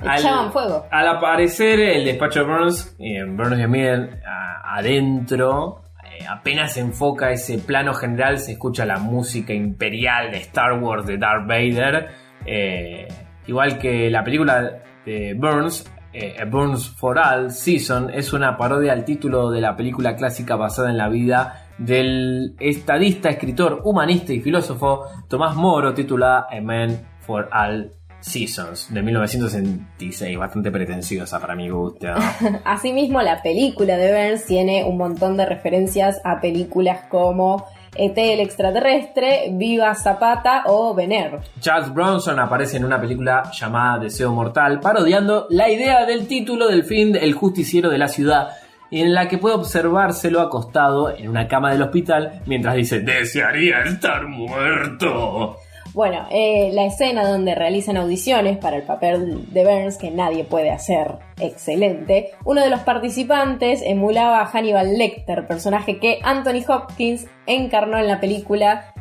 Echaban 0.00 0.52
fuego. 0.52 0.86
Al 0.90 1.08
aparecer 1.08 1.80
el 1.80 2.04
despacho 2.04 2.40
de 2.40 2.46
Burns, 2.46 2.96
eh, 2.98 3.24
Burns 3.24 3.58
y 3.58 3.86
a- 4.24 4.76
adentro, 4.76 5.82
eh, 6.04 6.24
apenas 6.28 6.72
se 6.74 6.80
enfoca 6.80 7.30
ese 7.32 7.58
plano 7.58 7.92
general, 7.94 8.38
se 8.38 8.52
escucha 8.52 8.84
la 8.86 8.98
música 8.98 9.52
imperial 9.52 10.30
de 10.30 10.38
Star 10.38 10.80
Wars 10.80 11.06
de 11.06 11.18
Darth 11.18 11.46
Vader. 11.46 12.08
eh, 12.46 13.08
igual 13.48 13.78
que 13.78 14.08
la 14.08 14.22
película 14.22 14.78
de 15.04 15.34
Burns, 15.34 15.90
eh, 16.12 16.36
Burns 16.48 16.88
for 16.88 17.18
All 17.18 17.50
Season, 17.50 18.10
es 18.14 18.32
una 18.32 18.56
parodia 18.56 18.92
al 18.92 19.04
título 19.04 19.50
de 19.50 19.60
la 19.60 19.76
película 19.76 20.14
clásica 20.14 20.54
basada 20.54 20.88
en 20.90 20.96
la 20.96 21.08
vida 21.08 21.67
del 21.78 22.54
estadista, 22.58 23.30
escritor, 23.30 23.80
humanista 23.84 24.32
y 24.32 24.40
filósofo 24.40 25.04
Tomás 25.28 25.56
Moro, 25.56 25.94
titulada 25.94 26.46
A 26.50 26.60
Man 26.60 26.98
for 27.20 27.48
All 27.52 27.92
Seasons 28.20 28.92
de 28.92 29.00
1966, 29.00 30.36
bastante 30.36 30.70
pretenciosa 30.70 31.38
para 31.40 31.54
mi 31.54 31.68
gusto. 31.68 32.08
Asimismo, 32.64 33.22
la 33.22 33.40
película 33.42 33.96
de 33.96 34.12
Burns 34.12 34.44
tiene 34.44 34.84
un 34.84 34.98
montón 34.98 35.36
de 35.36 35.46
referencias 35.46 36.20
a 36.24 36.40
películas 36.40 37.02
como 37.08 37.64
ET 37.94 38.16
el 38.16 38.40
extraterrestre, 38.40 39.50
Viva 39.52 39.94
Zapata 39.94 40.64
o 40.66 40.94
Vener. 40.94 41.38
Charles 41.60 41.92
Bronson 41.94 42.38
aparece 42.38 42.76
en 42.76 42.84
una 42.84 43.00
película 43.00 43.50
llamada 43.52 43.98
Deseo 43.98 44.32
Mortal, 44.32 44.80
parodiando 44.80 45.46
la 45.50 45.70
idea 45.70 46.04
del 46.04 46.26
título 46.26 46.68
del 46.68 46.84
film 46.84 47.14
El 47.14 47.34
justiciero 47.34 47.88
de 47.88 47.98
la 47.98 48.08
ciudad, 48.08 48.48
en 48.90 49.14
la 49.14 49.28
que 49.28 49.38
puede 49.38 49.54
observárselo 49.54 50.40
acostado 50.40 51.14
en 51.14 51.28
una 51.28 51.48
cama 51.48 51.72
del 51.72 51.82
hospital 51.82 52.42
mientras 52.46 52.74
dice 52.74 53.00
desearía 53.00 53.82
estar 53.82 54.26
muerto. 54.26 55.58
Bueno, 55.94 56.26
eh, 56.30 56.70
la 56.74 56.84
escena 56.84 57.26
donde 57.26 57.54
realizan 57.54 57.96
audiciones 57.96 58.58
para 58.58 58.76
el 58.76 58.82
papel 58.82 59.52
de 59.52 59.64
Burns, 59.64 59.96
que 59.96 60.10
nadie 60.10 60.44
puede 60.44 60.70
hacer 60.70 61.16
excelente, 61.40 62.30
uno 62.44 62.62
de 62.62 62.70
los 62.70 62.80
participantes 62.80 63.80
emulaba 63.82 64.42
a 64.42 64.46
Hannibal 64.46 64.96
Lecter, 64.98 65.46
personaje 65.46 65.98
que 65.98 66.18
Anthony 66.22 66.62
Hopkins 66.68 67.26
encarnó 67.46 67.98
en 67.98 68.06
la 68.06 68.20
película 68.20 68.92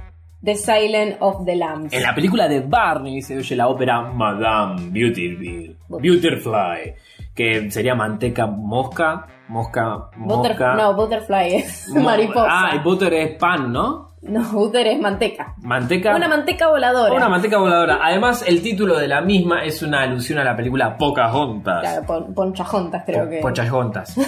The 0.43 0.55
Silent 0.55 1.17
of 1.19 1.45
the 1.45 1.55
Lambs. 1.55 1.93
En 1.93 2.03
la 2.03 2.15
película 2.15 2.47
de 2.47 2.61
Barney 2.61 3.21
se 3.21 3.37
oye 3.37 3.55
la 3.55 3.67
ópera 3.67 4.01
Madame 4.01 4.89
Beautiful, 4.89 5.75
Beautifly, 5.99 6.93
que 7.37 7.71
sería 7.71 7.95
manteca 7.95 8.47
mosca, 8.47 9.27
mosca, 9.47 10.09
Butter- 10.17 10.49
mosca. 10.57 10.73
no, 10.73 10.93
Butterfly 10.95 11.55
es 11.55 11.87
mo- 11.93 12.01
mariposa. 12.01 12.47
Ah, 12.49 12.71
y 12.75 12.79
butter 12.79 13.13
es 13.13 13.37
pan, 13.37 13.71
¿no? 13.71 14.07
No, 14.23 14.43
butter 14.51 14.87
es 14.87 14.99
manteca. 14.99 15.53
Manteca. 15.61 16.15
Una 16.15 16.27
manteca 16.27 16.67
voladora. 16.69 17.13
Una 17.13 17.29
manteca 17.29 17.59
voladora. 17.59 17.99
Además, 18.01 18.43
el 18.45 18.61
título 18.63 18.97
de 18.97 19.07
la 19.07 19.21
misma 19.21 19.63
es 19.63 19.83
una 19.83 20.01
alusión 20.01 20.39
a 20.39 20.43
la 20.43 20.55
película 20.55 20.97
Pocahontas. 20.97 21.81
Claro, 21.81 22.05
pon- 22.05 22.33
ponchajontas 22.33 23.03
creo 23.05 23.29
que. 23.29 23.39
Pocahontas. 23.39 24.17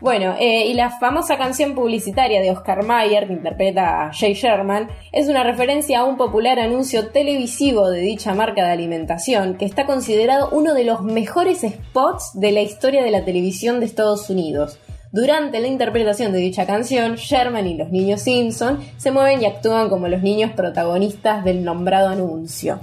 Bueno, 0.00 0.34
eh, 0.38 0.66
y 0.66 0.74
la 0.74 0.90
famosa 0.90 1.38
canción 1.38 1.74
publicitaria 1.74 2.42
de 2.42 2.50
Oscar 2.50 2.84
Mayer, 2.84 3.26
que 3.26 3.32
interpreta 3.32 4.04
a 4.04 4.12
Jay 4.12 4.34
Sherman, 4.34 4.88
es 5.10 5.28
una 5.28 5.42
referencia 5.42 6.00
a 6.00 6.04
un 6.04 6.18
popular 6.18 6.58
anuncio 6.58 7.08
televisivo 7.08 7.88
de 7.88 8.00
dicha 8.00 8.34
marca 8.34 8.62
de 8.62 8.72
alimentación, 8.72 9.54
que 9.56 9.64
está 9.64 9.86
considerado 9.86 10.50
uno 10.52 10.74
de 10.74 10.84
los 10.84 11.02
mejores 11.02 11.62
spots 11.62 12.32
de 12.34 12.52
la 12.52 12.60
historia 12.60 13.02
de 13.02 13.10
la 13.10 13.24
televisión 13.24 13.80
de 13.80 13.86
Estados 13.86 14.28
Unidos. 14.28 14.78
Durante 15.12 15.60
la 15.60 15.68
interpretación 15.68 16.30
de 16.30 16.40
dicha 16.40 16.66
canción, 16.66 17.14
Sherman 17.14 17.66
y 17.66 17.78
los 17.78 17.88
niños 17.88 18.20
Simpson 18.20 18.80
se 18.98 19.10
mueven 19.10 19.40
y 19.40 19.46
actúan 19.46 19.88
como 19.88 20.08
los 20.08 20.20
niños 20.20 20.50
protagonistas 20.52 21.42
del 21.42 21.64
nombrado 21.64 22.10
anuncio. 22.10 22.80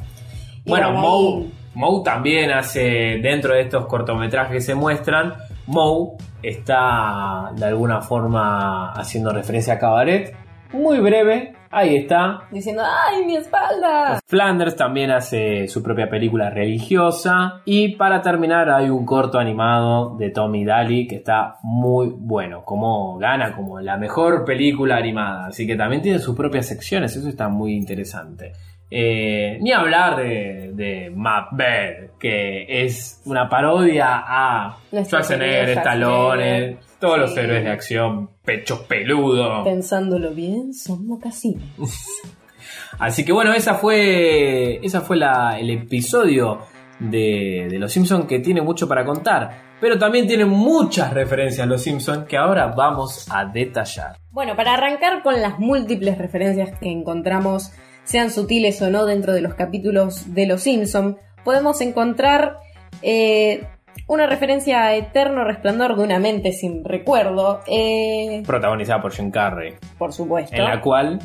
Y 0.65 0.69
Bueno, 0.71 0.93
Moe, 0.93 1.45
Moe 1.75 2.03
también 2.03 2.49
hace, 2.49 3.19
dentro 3.21 3.53
de 3.53 3.61
estos 3.61 3.85
cortometrajes 3.85 4.51
que 4.51 4.61
se 4.61 4.73
muestran, 4.73 5.35
Moe 5.67 6.17
está 6.43 7.51
de 7.55 7.65
alguna 7.65 8.01
forma 8.01 8.91
haciendo 8.91 9.31
referencia 9.31 9.75
a 9.75 9.79
Cabaret. 9.79 10.35
Muy 10.73 10.99
breve, 10.99 11.53
ahí 11.69 11.97
está. 11.97 12.47
diciendo 12.51 12.81
¡ay, 12.83 13.25
mi 13.25 13.35
espalda! 13.35 14.19
Flanders 14.25 14.75
también 14.75 15.11
hace 15.11 15.67
su 15.67 15.83
propia 15.83 16.09
película 16.09 16.49
religiosa. 16.49 17.61
Y 17.65 17.95
para 17.95 18.21
terminar, 18.21 18.71
hay 18.71 18.89
un 18.89 19.05
corto 19.05 19.37
animado 19.37 20.17
de 20.17 20.31
Tommy 20.31 20.65
Daly 20.65 21.07
que 21.07 21.17
está 21.17 21.57
muy 21.61 22.09
bueno. 22.17 22.63
Como 22.65 23.17
gana 23.19 23.55
como 23.55 23.79
la 23.79 23.97
mejor 23.97 24.45
película 24.45 24.97
animada. 24.97 25.47
Así 25.47 25.67
que 25.67 25.75
también 25.75 26.01
tiene 26.01 26.17
sus 26.17 26.35
propias 26.35 26.65
secciones. 26.65 27.15
Eso 27.15 27.29
está 27.29 27.49
muy 27.49 27.73
interesante. 27.73 28.53
Eh, 28.95 29.57
ni 29.61 29.71
hablar 29.71 30.17
de, 30.17 30.69
de 30.73 31.11
Macbeth, 31.15 32.11
que 32.19 32.83
es 32.85 33.21
una 33.25 33.49
parodia 33.49 34.23
a 34.23 34.77
Schwarzenegger, 34.91 35.69
Stallone, 35.69 36.77
todos 36.99 37.17
los 37.17 37.35
héroes 37.35 37.63
de 37.63 37.71
acción, 37.71 38.29
pechos 38.45 38.81
peludos. 38.81 39.63
Pensándolo 39.63 40.29
bien, 40.31 40.73
son 40.75 41.07
mocasines. 41.07 41.63
Así 42.99 43.25
que 43.25 43.33
bueno, 43.33 43.53
esa 43.53 43.75
fue, 43.75 44.79
esa 44.85 45.01
fue 45.01 45.17
la- 45.17 45.57
el 45.59 45.69
episodio 45.71 46.59
de, 46.99 47.67
de 47.69 47.79
Los 47.79 47.91
Simpsons 47.91 48.25
que 48.25 48.39
tiene 48.39 48.61
mucho 48.61 48.87
para 48.87 49.03
contar. 49.03 49.73
Pero 49.81 49.97
también 49.97 50.27
tiene 50.27 50.45
muchas 50.45 51.11
referencias 51.13 51.65
a 51.65 51.69
Los 51.69 51.81
Simpsons 51.81 52.25
que 52.25 52.37
ahora 52.37 52.67
vamos 52.67 53.27
a 53.29 53.45
detallar. 53.45 54.15
Bueno, 54.31 54.55
para 54.55 54.75
arrancar 54.75 55.23
con 55.23 55.41
las 55.41 55.59
múltiples 55.59 56.17
referencias 56.17 56.77
que 56.79 56.89
encontramos, 56.89 57.71
sean 58.03 58.31
sutiles 58.31 58.81
o 58.81 58.89
no, 58.89 59.05
dentro 59.05 59.33
de 59.33 59.41
los 59.41 59.53
capítulos 59.53 60.33
de 60.33 60.45
Los 60.45 60.63
Simpson, 60.63 61.17
podemos 61.43 61.81
encontrar 61.81 62.57
eh, 63.01 63.65
una 64.07 64.27
referencia 64.27 64.83
a 64.83 64.95
Eterno 64.95 65.43
Resplandor 65.43 65.95
de 65.95 66.03
una 66.03 66.19
mente 66.19 66.51
sin 66.51 66.83
recuerdo, 66.83 67.61
eh, 67.67 68.43
Protagonizada 68.45 69.01
por 69.01 69.13
Jim 69.13 69.31
Carrey. 69.31 69.75
por 69.97 70.13
supuesto. 70.13 70.55
En 70.55 70.65
la 70.65 70.81
cual 70.81 71.19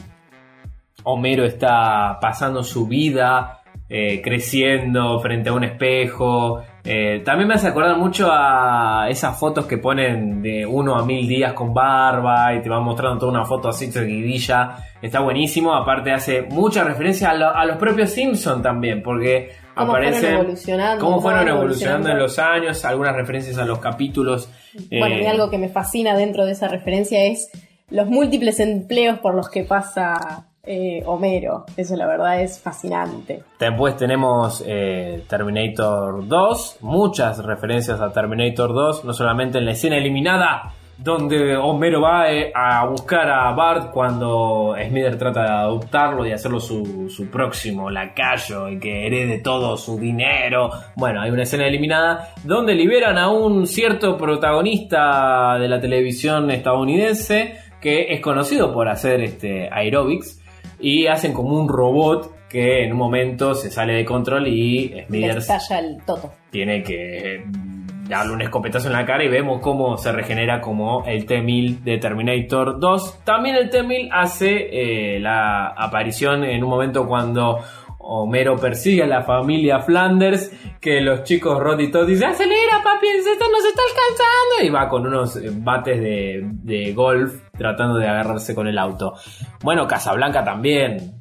Homero 1.05 1.45
está 1.45 2.19
pasando 2.21 2.62
su 2.62 2.87
vida 2.87 3.59
eh, 3.91 4.21
creciendo 4.23 5.19
frente 5.21 5.49
a 5.49 5.55
un 5.55 5.64
espejo. 5.64 6.62
Eh, 6.90 7.20
también 7.24 7.46
me 7.48 7.55
hace 7.55 7.68
acordar 7.68 7.96
mucho 7.98 8.29
a 8.33 9.07
esas 9.11 9.38
fotos 9.38 9.66
que 9.66 9.77
ponen 9.77 10.40
de 10.40 10.64
uno 10.64 10.96
a 10.96 11.05
mil 11.05 11.29
días 11.29 11.53
con 11.53 11.74
barba 11.74 12.55
y 12.55 12.62
te 12.62 12.68
van 12.70 12.83
mostrando 12.83 13.18
toda 13.18 13.33
una 13.33 13.44
foto 13.44 13.68
así 13.68 13.92
seguidilla. 13.92 14.77
Está 15.03 15.20
buenísimo. 15.20 15.74
Aparte 15.74 16.12
hace 16.12 16.42
mucha 16.42 16.85
referencia 16.85 17.31
a, 17.31 17.35
lo- 17.35 17.55
a 17.55 17.64
los 17.66 17.77
propios 17.77 18.11
Simpsons 18.11 18.62
también, 18.62 19.03
porque 19.03 19.51
Cómo 19.74 19.90
fueron 19.92 20.09
aparecen 20.09 20.35
evolucionando, 20.35 21.05
cómo 21.05 21.20
fueron 21.20 21.46
evolucionando 21.48 22.09
en 22.09 22.18
los 22.18 22.38
años, 22.38 22.85
algunas 22.85 23.14
referencias 23.14 23.59
a 23.59 23.64
los 23.66 23.79
capítulos. 23.81 24.51
Bueno, 24.90 25.16
eh, 25.16 25.22
y 25.22 25.27
algo 25.27 25.51
que 25.51 25.59
me 25.59 25.68
fascina 25.68 26.16
dentro 26.16 26.46
de 26.46 26.53
esa 26.53 26.68
referencia 26.68 27.22
es 27.27 27.51
los 27.90 28.07
múltiples 28.09 28.59
empleos 28.61 29.18
por 29.18 29.35
los 29.35 29.48
que 29.51 29.62
pasa 29.62 30.47
eh, 30.68 31.02
Homero. 31.07 31.64
Eso 31.76 31.96
la 31.96 32.07
verdad 32.07 32.42
es 32.42 32.61
fascinante. 32.61 33.42
Después 33.59 33.96
tenemos 33.96 34.62
eh, 34.66 35.24
Terminator 35.26 36.28
2, 36.28 36.78
muchas 36.83 37.42
referencias 37.44 38.00
a 38.00 38.12
Terminator 38.12 38.74
2, 38.74 39.04
no 39.04 39.12
solamente 39.14 39.59
en 39.59 39.64
la 39.64 39.72
escena 39.72 39.96
eliminada 39.96 40.74
donde 40.98 41.57
Homero 41.57 42.00
va 42.00 42.31
eh, 42.31 42.50
a 42.52 42.85
buscar 42.87 43.31
a 43.31 43.52
Bart 43.52 43.92
cuando 43.92 44.74
Smither 44.85 45.16
trata 45.16 45.42
de 45.42 45.48
adoptarlo 45.48 46.26
y 46.26 46.33
hacerlo 46.33 46.59
su, 46.59 47.09
su 47.09 47.31
próximo 47.31 47.88
lacayo 47.88 48.68
y 48.68 48.81
que 48.81 49.07
herede 49.07 49.38
todo 49.38 49.76
su 49.76 49.96
dinero. 49.96 50.70
Bueno, 50.96 51.22
hay 51.22 51.31
una 51.31 51.44
escena 51.44 51.66
eliminada 51.66 52.35
donde 52.42 52.74
liberan 52.74 53.16
a 53.16 53.31
un 53.31 53.66
cierto 53.68 54.18
protagonista 54.18 55.57
de 55.59 55.68
la 55.68 55.81
televisión 55.81 56.50
estadounidense 56.50 57.57
que 57.81 58.12
es 58.12 58.20
conocido 58.20 58.74
por 58.74 58.88
hacer 58.88 59.20
este 59.22 59.68
aerobics 59.70 60.40
y 60.81 61.07
hacen 61.07 61.33
como 61.33 61.59
un 61.61 61.69
robot 61.69 62.35
que 62.49 62.85
en 62.85 62.93
un 62.93 62.99
momento 62.99 63.55
se 63.55 63.71
sale 63.71 63.93
de 63.95 64.05
control 64.05 64.47
y 64.49 64.88
Le 64.88 65.07
Smithers 65.07 65.37
estalla 65.51 65.81
el 65.81 65.99
toto. 66.07 66.33
tiene 66.51 66.83
que 66.83 67.43
mm, 67.45 68.09
darle 68.09 68.33
un 68.33 68.41
escopetazo 68.41 68.87
en 68.87 68.95
la 68.95 69.05
cara 69.05 69.23
y 69.23 69.29
vemos 69.29 69.61
cómo 69.61 69.99
se 69.99 70.12
regenera 70.12 70.61
como 70.62 71.05
el 71.05 71.27
T-1000 71.27 71.81
de 71.83 71.99
Terminator 71.99 72.81
2. 72.81 73.21
También 73.25 73.57
el 73.57 73.69
T-1000 73.69 74.09
hace 74.12 75.17
eh, 75.17 75.21
la 75.21 75.67
aparición 75.69 76.43
en 76.45 76.64
un 76.64 76.71
momento 76.71 77.07
cuando 77.07 77.59
Homero 77.99 78.57
persigue 78.57 79.03
a 79.03 79.07
la 79.07 79.23
familia 79.23 79.81
Flanders, 79.81 80.51
que 80.81 81.03
los 81.03 81.25
chicos 81.25 81.61
Rod 81.61 81.79
y 81.81 81.91
Todd 81.91 82.07
dicen, 82.07 82.31
acelera 82.31 82.81
papi, 82.83 83.07
se 83.23 83.33
está- 83.33 83.45
nos 83.45 83.67
está 83.67 83.83
alcanzando, 83.91 84.64
y 84.64 84.71
va 84.71 84.88
con 84.88 85.07
unos 85.07 85.37
eh, 85.37 85.51
bates 85.53 86.01
de, 86.01 86.41
de 86.62 86.93
golf 86.95 87.35
tratando 87.59 87.99
de 87.99 88.09
agarrarse 88.09 88.55
con 88.55 88.66
el 88.66 88.79
auto. 88.79 89.14
Bueno, 89.62 89.87
Casablanca 89.87 90.44
también, 90.44 91.18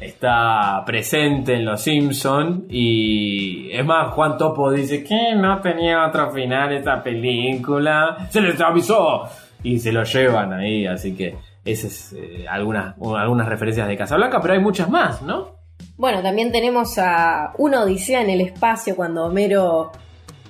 está 0.00 0.82
presente 0.84 1.54
en 1.54 1.64
Los 1.64 1.82
Simpson 1.82 2.66
y 2.68 3.70
es 3.72 3.84
más 3.84 4.12
Juan 4.12 4.36
Topo 4.36 4.70
dice 4.70 5.04
que 5.04 5.34
no 5.36 5.60
tenía 5.60 6.06
otro 6.06 6.30
final 6.32 6.72
esta 6.72 7.02
película 7.02 8.26
se 8.30 8.40
les 8.40 8.60
avisó 8.60 9.22
y 9.62 9.78
se 9.78 9.92
lo 9.92 10.02
llevan 10.02 10.52
ahí 10.52 10.86
así 10.86 11.14
que 11.14 11.36
esas 11.64 12.12
es 12.12 12.12
eh, 12.14 12.46
algunas 12.48 12.96
algunas 13.16 13.48
referencias 13.48 13.86
de 13.86 13.96
Casablanca 13.96 14.40
pero 14.40 14.54
hay 14.54 14.60
muchas 14.60 14.90
más 14.90 15.22
¿no? 15.22 15.54
Bueno, 15.96 16.22
también 16.22 16.50
tenemos 16.50 16.98
a 16.98 17.52
una 17.58 17.82
odisea 17.82 18.20
en 18.20 18.30
el 18.30 18.40
espacio 18.40 18.96
cuando 18.96 19.26
Homero 19.26 19.92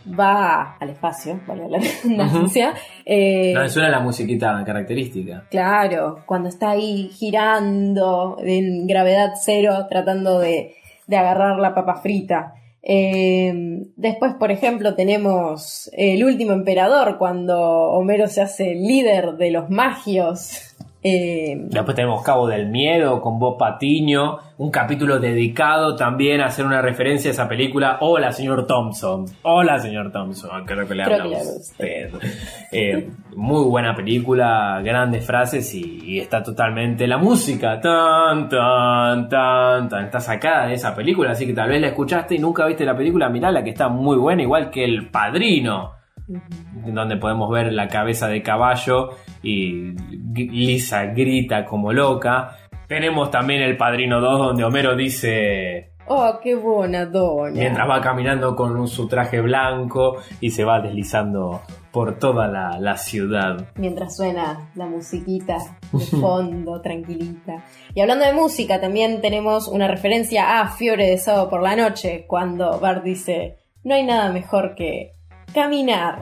va 0.09 0.77
al 0.79 0.91
espacio, 0.91 1.41
vale 1.47 1.69
la 1.69 1.79
redundancia. 2.03 2.75
Eh, 3.05 3.53
no 3.55 3.69
suena 3.69 3.89
la 3.89 4.01
musiquita 4.01 4.63
característica 4.65 5.45
Claro, 5.51 6.23
cuando 6.27 6.49
está 6.49 6.71
ahí 6.71 7.09
girando 7.13 8.37
en 8.41 8.87
gravedad 8.87 9.33
cero 9.43 9.87
tratando 9.89 10.39
de, 10.39 10.75
de 11.07 11.17
agarrar 11.17 11.59
la 11.59 11.75
papa 11.75 11.97
frita. 11.97 12.55
Eh, 12.87 13.83
después, 13.97 14.35
por 14.35 14.51
ejemplo, 14.51 14.95
tenemos 14.95 15.91
El 15.95 16.23
último 16.23 16.53
emperador, 16.53 17.17
cuando 17.17 17.59
Homero 17.59 18.27
se 18.27 18.43
hace 18.43 18.75
líder 18.75 19.37
de 19.37 19.51
los 19.51 19.71
magios 19.71 20.75
Eh, 21.07 21.67
Después 21.69 21.95
tenemos 21.95 22.23
Cabo 22.23 22.47
del 22.47 22.69
Miedo 22.71 23.21
con 23.21 23.39
Bob 23.39 23.59
Patiño, 23.59 24.39
un 24.57 24.71
capítulo 24.71 25.19
dedicado 25.19 25.97
también 25.97 26.41
a 26.41 26.47
hacer 26.47 26.65
una 26.65 26.81
referencia 26.81 27.31
a 27.31 27.35
esa 27.35 27.47
película. 27.47 27.99
Hola, 28.01 28.33
señor 28.33 28.67
Thompson. 28.67 29.27
Hola, 29.43 29.79
señor 29.81 30.13
Thompson. 30.13 30.65
Creo 30.65 30.89
que 30.89 30.95
le 30.95 31.05
Creo 31.05 31.17
habla 31.17 31.29
que 31.29 31.35
a 31.35 31.39
le 31.39 31.41
habla 31.41 31.53
a 31.53 31.57
usted. 31.57 32.11
Eh, 32.73 33.09
muy 33.37 33.65
buena 33.65 33.95
película, 33.95 34.81
grandes 34.83 35.25
frases 35.27 35.75
y, 35.75 36.01
y 36.05 36.19
está 36.21 36.43
totalmente 36.43 37.07
la 37.07 37.19
música. 37.19 37.79
Tan, 37.81 38.49
tan, 38.49 39.29
tan, 39.29 39.89
tan. 39.91 40.05
Está 40.07 40.21
sacada 40.21 40.67
de 40.69 40.75
esa 40.75 40.95
película, 40.95 41.33
así 41.33 41.47
que 41.47 41.53
tal 41.53 41.69
vez 41.69 41.83
la 41.83 41.89
escuchaste 41.89 42.35
y 42.35 42.39
nunca 42.39 42.65
viste 42.65 42.85
la 42.87 42.97
película. 42.97 43.29
Mirá 43.29 43.53
la 43.53 43.63
que 43.63 43.71
está 43.71 43.89
muy 43.89 44.17
buena, 44.17 44.43
igual 44.43 44.71
que 44.71 44.85
El 44.85 45.11
Padrino 45.11 45.94
donde 46.27 47.17
podemos 47.17 47.51
ver 47.51 47.73
la 47.73 47.89
cabeza 47.89 48.29
de 48.29 48.43
caballo 48.43 49.11
y 49.43 49.93
Lisa 50.33 51.07
grita 51.07 51.65
como 51.65 51.93
loca. 51.93 52.57
Tenemos 52.89 53.31
también 53.31 53.63
el 53.63 53.77
Padrino 53.77 54.21
2 54.21 54.39
donde 54.39 54.65
Homero 54.65 54.97
dice, 54.97 55.93
oh, 56.07 56.39
qué 56.43 56.55
buena 56.55 57.07
doña. 57.07 57.53
mientras 57.53 57.89
va 57.89 58.01
caminando 58.01 58.55
con 58.55 58.87
su 58.89 59.09
traje 59.09 59.41
blanco 59.41 60.19
y 60.41 60.51
se 60.51 60.65
va 60.65 60.81
deslizando 60.81 61.63
por 61.91 62.19
toda 62.19 62.49
la, 62.49 62.79
la 62.81 62.97
ciudad. 62.97 63.69
Mientras 63.77 64.17
suena 64.17 64.71
la 64.75 64.87
musiquita 64.87 65.59
de 65.93 65.99
fondo, 66.19 66.81
tranquilita. 66.83 67.65
Y 67.95 68.01
hablando 68.01 68.27
de 68.27 68.33
música, 68.33 68.81
también 68.81 69.21
tenemos 69.21 69.69
una 69.69 69.87
referencia 69.87 70.61
a 70.61 70.69
Fiore 70.69 71.07
de 71.07 71.19
Sábado 71.19 71.49
por 71.49 71.63
la 71.63 71.77
Noche, 71.77 72.25
cuando 72.27 72.81
Bart 72.81 73.05
dice, 73.05 73.59
no 73.85 73.95
hay 73.95 74.05
nada 74.05 74.33
mejor 74.33 74.75
que 74.75 75.14
caminar. 75.55 76.19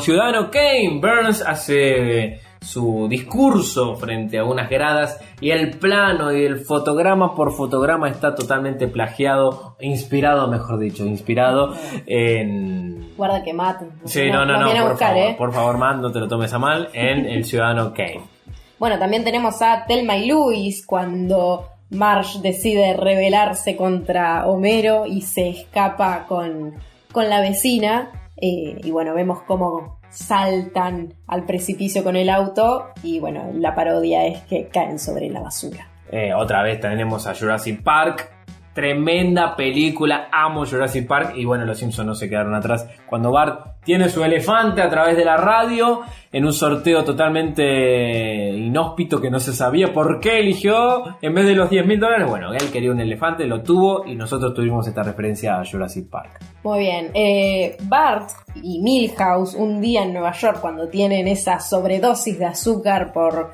Ciudadano 0.00 0.50
Kane 0.50 1.00
Burns 1.00 1.42
hace 1.42 2.40
su 2.60 3.06
discurso 3.08 3.94
frente 3.94 4.38
a 4.38 4.44
unas 4.44 4.68
gradas 4.68 5.20
y 5.40 5.50
el 5.50 5.78
plano 5.78 6.32
y 6.32 6.44
el 6.44 6.58
fotograma 6.58 7.34
por 7.34 7.52
fotograma 7.52 8.08
está 8.08 8.34
totalmente 8.34 8.88
plagiado, 8.88 9.76
inspirado, 9.80 10.48
mejor 10.48 10.78
dicho, 10.78 11.06
inspirado 11.06 11.74
en... 12.06 13.12
Guarda 13.16 13.42
que 13.42 13.52
maten. 13.52 13.90
Sí, 14.04 14.30
no, 14.30 14.44
no, 14.44 14.58
no, 14.58 14.66
por 14.66 14.90
buscar, 14.90 15.14
favor, 15.14 15.30
¿eh? 15.30 15.34
por 15.38 15.52
favor, 15.52 15.78
man, 15.78 16.02
no 16.02 16.12
te 16.12 16.18
lo 16.18 16.28
tomes 16.28 16.52
a 16.52 16.58
mal, 16.58 16.88
en 16.92 17.26
El 17.26 17.44
Ciudadano 17.44 17.94
Kane. 17.94 18.22
Bueno, 18.78 18.98
también 18.98 19.24
tenemos 19.24 19.60
a 19.62 19.86
Thelma 19.86 20.16
y 20.16 20.28
Louise 20.28 20.84
cuando 20.86 21.66
Marge 21.90 22.40
decide 22.40 22.94
rebelarse 22.94 23.76
contra 23.76 24.46
Homero 24.46 25.06
y 25.06 25.22
se 25.22 25.48
escapa 25.48 26.26
con, 26.26 26.74
con 27.12 27.28
la 27.28 27.40
vecina. 27.40 28.30
Eh, 28.36 28.80
y 28.82 28.90
bueno, 28.90 29.14
vemos 29.14 29.42
cómo 29.42 29.98
saltan 30.10 31.14
al 31.26 31.44
precipicio 31.44 32.02
con 32.04 32.16
el 32.16 32.30
auto 32.30 32.90
y 33.02 33.20
bueno, 33.20 33.50
la 33.54 33.74
parodia 33.74 34.26
es 34.26 34.42
que 34.42 34.68
caen 34.68 34.98
sobre 34.98 35.28
la 35.28 35.40
basura. 35.40 35.88
Eh, 36.10 36.32
otra 36.34 36.62
vez 36.62 36.80
tenemos 36.80 37.26
a 37.26 37.34
Jurassic 37.34 37.82
Park. 37.82 38.37
Tremenda 38.78 39.56
película, 39.56 40.28
amo 40.30 40.64
Jurassic 40.64 41.08
Park 41.08 41.32
y 41.34 41.44
bueno, 41.44 41.64
los 41.64 41.80
Simpsons 41.80 42.06
no 42.06 42.14
se 42.14 42.28
quedaron 42.28 42.54
atrás. 42.54 42.88
Cuando 43.08 43.32
Bart 43.32 43.82
tiene 43.82 44.08
su 44.08 44.22
elefante 44.22 44.80
a 44.80 44.88
través 44.88 45.16
de 45.16 45.24
la 45.24 45.36
radio 45.36 46.02
en 46.30 46.44
un 46.44 46.52
sorteo 46.52 47.02
totalmente 47.02 48.50
inhóspito 48.50 49.20
que 49.20 49.32
no 49.32 49.40
se 49.40 49.52
sabía 49.52 49.92
por 49.92 50.20
qué 50.20 50.38
eligió 50.38 51.16
en 51.20 51.34
vez 51.34 51.46
de 51.46 51.56
los 51.56 51.68
10 51.68 51.86
mil 51.86 51.98
dólares. 51.98 52.28
Bueno, 52.28 52.52
él 52.52 52.70
quería 52.70 52.92
un 52.92 53.00
elefante, 53.00 53.48
lo 53.48 53.62
tuvo 53.64 54.06
y 54.06 54.14
nosotros 54.14 54.54
tuvimos 54.54 54.86
esta 54.86 55.02
referencia 55.02 55.58
a 55.58 55.64
Jurassic 55.64 56.08
Park. 56.08 56.38
Muy 56.62 56.78
bien, 56.78 57.10
eh, 57.14 57.78
Bart 57.82 58.30
y 58.62 58.80
Milhouse 58.80 59.56
un 59.56 59.80
día 59.80 60.04
en 60.04 60.12
Nueva 60.12 60.30
York 60.34 60.58
cuando 60.60 60.86
tienen 60.86 61.26
esa 61.26 61.58
sobredosis 61.58 62.38
de 62.38 62.46
azúcar 62.46 63.12
por 63.12 63.50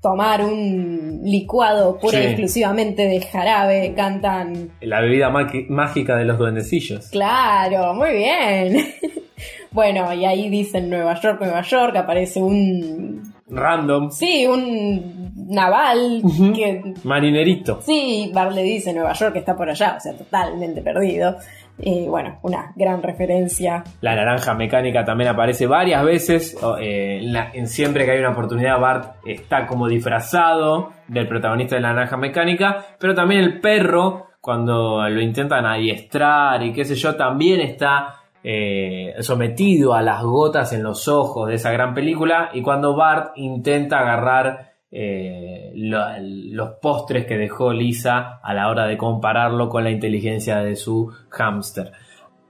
tomar 0.00 0.42
un 0.42 1.20
licuado 1.24 1.98
pura 1.98 2.20
y 2.22 2.26
exclusivamente 2.26 3.06
de 3.06 3.20
jarabe, 3.20 3.92
cantan 3.94 4.70
La 4.80 5.00
bebida 5.00 5.30
mágica 5.68 6.16
de 6.16 6.24
los 6.24 6.38
duendecillos. 6.38 7.08
Claro, 7.10 7.94
muy 7.94 8.12
bien. 8.12 8.94
bueno, 9.70 10.12
y 10.14 10.24
ahí 10.24 10.48
dicen 10.48 10.88
Nueva 10.88 11.20
York, 11.20 11.38
Nueva 11.40 11.62
York, 11.62 11.96
aparece 11.96 12.40
un... 12.40 13.34
Random. 13.48 14.10
Sí, 14.10 14.46
un 14.46 15.32
naval 15.48 16.22
que... 16.54 16.94
Marinerito. 17.02 17.80
Sí, 17.82 18.30
Bart 18.32 18.52
le 18.52 18.62
dice 18.62 18.92
Nueva 18.92 19.12
York 19.12 19.32
que 19.32 19.40
está 19.40 19.56
por 19.56 19.68
allá, 19.68 19.96
o 19.96 20.00
sea, 20.00 20.16
totalmente 20.16 20.80
perdido. 20.82 21.36
Y 21.82 22.06
bueno, 22.06 22.38
una 22.42 22.72
gran 22.76 23.02
referencia. 23.02 23.84
La 24.00 24.14
naranja 24.14 24.54
mecánica 24.54 25.04
también 25.04 25.30
aparece 25.30 25.66
varias 25.66 26.04
veces. 26.04 26.56
eh, 26.80 27.20
en 27.54 27.66
siempre 27.66 28.04
que 28.04 28.12
hay 28.12 28.18
una 28.18 28.30
oportunidad, 28.30 28.78
Bart 28.78 29.16
está 29.24 29.66
como 29.66 29.88
disfrazado 29.88 30.90
del 31.08 31.28
protagonista 31.28 31.76
de 31.76 31.82
la 31.82 31.92
naranja 31.92 32.16
mecánica. 32.16 32.84
Pero 32.98 33.14
también 33.14 33.40
el 33.42 33.60
perro, 33.60 34.28
cuando 34.40 35.08
lo 35.08 35.20
intentan 35.20 35.66
adiestrar 35.66 36.62
y 36.62 36.72
qué 36.72 36.84
sé 36.84 36.94
yo, 36.94 37.16
también 37.16 37.60
está 37.60 38.14
eh, 38.42 39.14
sometido 39.20 39.94
a 39.94 40.02
las 40.02 40.22
gotas 40.22 40.72
en 40.72 40.82
los 40.82 41.08
ojos 41.08 41.48
de 41.48 41.54
esa 41.54 41.70
gran 41.70 41.94
película. 41.94 42.50
Y 42.52 42.62
cuando 42.62 42.96
Bart 42.96 43.32
intenta 43.36 44.00
agarrar 44.00 44.69
eh, 44.92 45.70
lo- 45.74 46.04
los 46.18 46.70
postres 46.82 47.26
que 47.26 47.36
dejó 47.36 47.72
Lisa 47.72 48.40
a 48.42 48.54
la 48.54 48.68
hora 48.68 48.86
de 48.86 48.96
compararlo 48.96 49.68
con 49.68 49.84
la 49.84 49.90
inteligencia 49.90 50.58
de 50.58 50.76
su 50.76 51.12
hámster. 51.30 51.92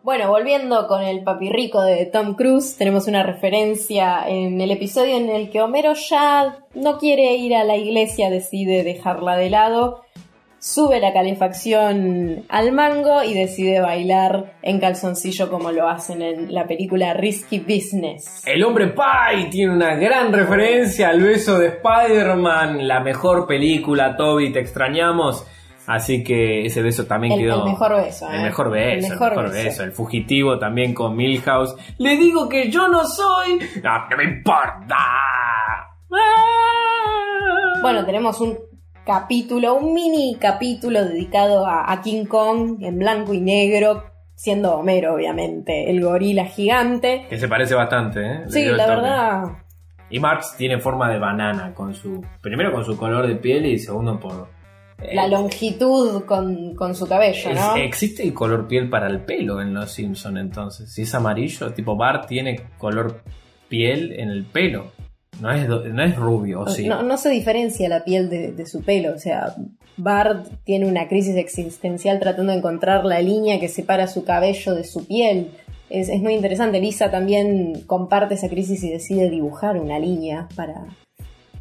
Bueno, 0.03 0.31
volviendo 0.31 0.87
con 0.87 1.03
el 1.03 1.23
papirrico 1.23 1.83
de 1.83 2.07
Tom 2.07 2.35
Cruise, 2.35 2.77
tenemos 2.79 3.07
una 3.07 3.23
referencia 3.23 4.27
en 4.27 4.59
el 4.63 4.71
episodio 4.71 5.17
en 5.19 5.29
el 5.29 5.51
que 5.51 5.61
Homero 5.61 5.93
ya 5.93 6.65
no 6.75 6.97
quiere 6.97 7.35
ir 7.37 7.55
a 7.55 7.65
la 7.65 7.77
iglesia, 7.77 8.31
decide 8.31 8.83
dejarla 8.83 9.37
de 9.37 9.51
lado, 9.51 10.01
sube 10.63 11.01
la 11.01 11.13
calefacción 11.13 12.45
al 12.51 12.73
mango 12.73 13.23
y 13.25 13.33
decide 13.35 13.81
bailar 13.81 14.53
en 14.63 14.79
calzoncillo 14.79 15.51
como 15.51 15.73
lo 15.73 15.89
hacen 15.89 16.21
en 16.21 16.53
la 16.55 16.67
película 16.67 17.15
Risky 17.15 17.61
Business. 17.61 18.43
El 18.47 18.63
hombre 18.65 18.89
Pie 18.89 19.47
tiene 19.51 19.75
una 19.75 19.95
gran 19.97 20.33
referencia 20.33 21.09
al 21.09 21.21
beso 21.23 21.59
de 21.59 21.69
Spider-Man, 21.69 22.87
la 22.87 23.01
mejor 23.01 23.47
película, 23.47 24.17
Toby, 24.17 24.53
te 24.53 24.61
extrañamos. 24.61 25.47
Así 25.87 26.23
que 26.23 26.67
ese 26.67 26.83
beso 26.83 27.07
también 27.07 27.33
El- 27.33 27.41
quedó. 27.41 27.65
el 27.65 27.71
mejor 27.73 27.97
beso, 27.97 28.31
El 28.31 28.41
¿eh? 28.41 28.43
mejor 28.45 28.71
beso, 28.71 28.89
El 28.91 29.05
el 29.05 29.11
mejor 29.11 29.31
mejor, 29.31 29.51
beso. 29.51 29.65
beso. 29.65 29.83
El 29.85 29.93
fugitivo 29.93 30.59
también 30.59 30.93
con 30.95 31.17
Milhouse. 31.17 31.75
Le 31.99 32.17
digo 32.17 32.49
que 32.49 32.71
yo 32.71 32.87
no 32.87 33.05
soy. 33.07 33.59
No, 33.83 34.09
no 34.11 34.17
me 34.17 34.25
importa. 34.25 34.97
Bueno, 37.83 38.05
tenemos 38.05 38.41
un 38.41 38.57
capítulo, 39.11 39.75
un 39.75 39.93
mini 39.93 40.37
capítulo 40.41 41.05
dedicado 41.05 41.67
a, 41.67 41.91
a 41.91 42.01
King 42.01 42.27
Kong 42.27 42.77
en 42.81 42.97
blanco 42.97 43.35
y 43.35 43.41
negro, 43.41 44.05
siendo 44.37 44.77
Homero, 44.77 45.15
obviamente, 45.15 45.91
el 45.91 46.01
gorila 46.01 46.45
gigante. 46.45 47.27
Que 47.29 47.37
se 47.37 47.49
parece 47.49 47.75
bastante, 47.75 48.21
¿eh? 48.21 48.41
Le 48.45 48.51
Sí, 48.51 48.65
la 48.67 48.87
verdad, 48.87 49.45
Y 50.11 50.21
Marx 50.21 50.55
tiene 50.57 50.79
forma 50.79 51.11
de 51.11 51.19
banana, 51.19 51.75
con 51.75 51.93
su. 51.93 52.25
Primero 52.41 52.71
con 52.71 52.85
su 52.85 52.97
color 52.97 53.27
de 53.27 53.35
piel 53.35 53.67
y 53.67 53.81
segundo 53.81 54.21
por. 54.21 54.49
eh, 55.03 55.13
la 55.13 55.27
longitud 55.27 56.25
con, 56.25 56.77
con 56.77 56.95
su 56.95 57.09
cabello, 57.09 57.53
¿no? 57.53 57.75
Existe 57.77 58.23
el 58.23 58.33
color 58.33 58.69
piel 58.69 58.89
para 58.89 59.09
el 59.09 59.25
pelo 59.25 59.61
en 59.61 59.75
los 59.75 59.91
Simpson 59.91 60.37
entonces. 60.37 60.93
Si 60.93 61.03
es 61.03 61.13
amarillo, 61.17 61.73
tipo 61.73 61.97
Bart 61.97 62.29
tiene 62.29 62.61
color 62.79 63.23
piel 63.69 64.13
en 64.13 64.31
el 64.31 64.45
pelo. 64.45 64.93
No 65.41 65.51
es, 65.53 65.69
no 65.69 66.03
es 66.03 66.17
rubio, 66.17 66.61
¿o 66.61 66.69
sí? 66.69 66.87
no, 66.87 67.03
no 67.03 67.17
se 67.17 67.31
diferencia 67.31 67.89
la 67.89 68.05
piel 68.05 68.29
de, 68.29 68.53
de 68.53 68.67
su 68.67 68.83
pelo, 68.83 69.15
o 69.15 69.19
sea, 69.19 69.55
Bart 69.97 70.47
tiene 70.65 70.87
una 70.87 71.09
crisis 71.09 71.37
existencial 71.37 72.19
tratando 72.21 72.53
de 72.53 72.59
encontrar 72.59 73.05
la 73.05 73.21
línea 73.21 73.61
que 73.61 73.69
separa 73.69 74.07
su 74.07 74.25
cabello 74.25 74.75
de 74.75 74.85
su 74.85 75.07
piel. 75.07 75.51
Es, 75.89 76.09
es 76.09 76.21
muy 76.21 76.35
interesante, 76.35 76.81
Lisa 76.81 77.11
también 77.11 77.83
comparte 77.87 78.35
esa 78.35 78.49
crisis 78.49 78.83
y 78.85 78.91
decide 78.91 79.29
dibujar 79.29 79.77
una 79.77 79.99
línea 79.99 80.49
para 80.55 80.85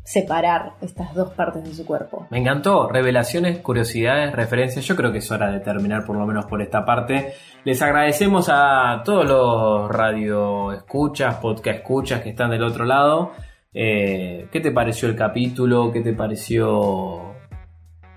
separar 0.09 0.71
estas 0.81 1.13
dos 1.13 1.29
partes 1.33 1.63
de 1.63 1.71
su 1.71 1.85
cuerpo. 1.85 2.25
Me 2.31 2.39
encantó. 2.39 2.89
Revelaciones, 2.89 3.59
curiosidades, 3.59 4.33
referencias. 4.33 4.83
Yo 4.85 4.95
creo 4.95 5.11
que 5.11 5.19
es 5.19 5.31
hora 5.31 5.51
de 5.51 5.59
terminar 5.59 6.03
por 6.03 6.15
lo 6.15 6.25
menos 6.25 6.45
por 6.47 6.63
esta 6.63 6.83
parte. 6.83 7.33
Les 7.63 7.79
agradecemos 7.79 8.49
a 8.51 9.03
todos 9.05 9.29
los 9.29 9.87
radio 9.91 10.71
escuchas, 10.71 11.35
podcast 11.35 11.77
escuchas 11.77 12.21
que 12.21 12.29
están 12.29 12.49
del 12.49 12.63
otro 12.63 12.85
lado. 12.85 13.33
Eh, 13.73 14.47
¿Qué 14.51 14.60
te 14.60 14.71
pareció 14.71 15.08
el 15.08 15.15
capítulo? 15.15 15.91
¿Qué 15.91 16.01
te 16.01 16.13
pareció 16.13 17.35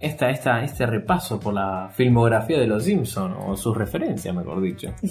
esta, 0.00 0.30
esta, 0.30 0.64
este 0.64 0.86
repaso 0.86 1.38
por 1.38 1.52
la 1.52 1.90
filmografía 1.92 2.58
de 2.58 2.66
los 2.66 2.84
Simpsons? 2.84 3.36
O 3.46 3.56
sus 3.56 3.76
referencias, 3.76 4.34
mejor 4.34 4.62
dicho. 4.62 4.88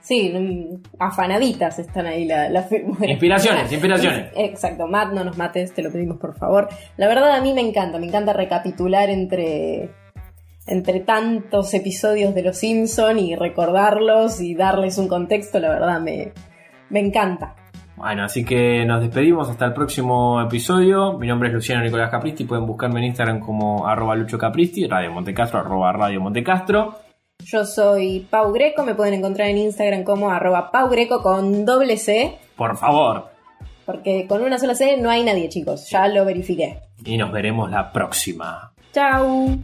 Sí, 0.00 0.32
mm, 0.34 0.82
afanaditas 0.98 1.78
están 1.78 2.06
ahí 2.06 2.24
la, 2.24 2.48
la 2.48 2.62
filmografía. 2.62 3.10
Inspiraciones, 3.10 3.70
inspiraciones. 3.70 4.32
Exacto, 4.36 4.86
Matt, 4.88 5.12
no 5.12 5.22
nos 5.22 5.36
mates, 5.36 5.72
te 5.72 5.82
lo 5.82 5.92
pedimos 5.92 6.18
por 6.18 6.36
favor. 6.36 6.68
La 6.96 7.06
verdad 7.06 7.30
a 7.32 7.40
mí 7.40 7.52
me 7.52 7.60
encanta, 7.60 7.98
me 7.98 8.06
encanta 8.06 8.32
recapitular 8.32 9.10
entre, 9.10 9.90
entre 10.66 11.00
tantos 11.00 11.72
episodios 11.74 12.34
de 12.34 12.42
Los 12.42 12.58
Simpson 12.58 13.18
y 13.18 13.36
recordarlos 13.36 14.40
y 14.40 14.54
darles 14.54 14.98
un 14.98 15.06
contexto, 15.06 15.60
la 15.60 15.68
verdad 15.68 16.00
me, 16.00 16.32
me 16.90 17.00
encanta. 17.00 17.54
Bueno, 17.98 18.22
así 18.24 18.44
que 18.44 18.84
nos 18.86 19.00
despedimos 19.00 19.50
hasta 19.50 19.64
el 19.66 19.72
próximo 19.74 20.40
episodio. 20.40 21.14
Mi 21.18 21.26
nombre 21.26 21.48
es 21.48 21.54
Luciano 21.54 21.82
Nicolás 21.82 22.10
Capristi. 22.10 22.44
Pueden 22.44 22.64
buscarme 22.64 23.00
en 23.00 23.06
Instagram 23.06 23.40
como 23.40 23.86
arroba 23.88 24.14
Lucho 24.14 24.38
Capristi, 24.38 24.86
Radio 24.86 25.10
Montecastro, 25.12 25.58
arroba 25.60 25.92
Radio 25.92 26.20
Montecastro. 26.20 26.94
Yo 27.44 27.64
soy 27.64 28.26
Pau 28.30 28.52
Greco, 28.52 28.84
me 28.84 28.94
pueden 28.94 29.14
encontrar 29.14 29.48
en 29.48 29.58
Instagram 29.58 30.04
como 30.04 30.30
arroba 30.30 30.70
Pau 30.70 30.88
Greco 30.88 31.22
con 31.22 31.64
doble 31.64 31.96
C, 31.96 32.38
Por 32.56 32.76
favor. 32.76 33.30
porque 33.84 34.26
con 34.28 34.42
una 34.42 34.58
sola 34.58 34.74
C 34.74 34.96
no 34.96 35.10
hay 35.10 35.24
nadie, 35.24 35.48
chicos. 35.48 35.88
Ya 35.90 36.06
lo 36.08 36.24
verifiqué. 36.24 36.80
Y 37.04 37.16
nos 37.16 37.32
veremos 37.32 37.70
la 37.70 37.92
próxima. 37.92 38.72
Chau. 38.92 39.56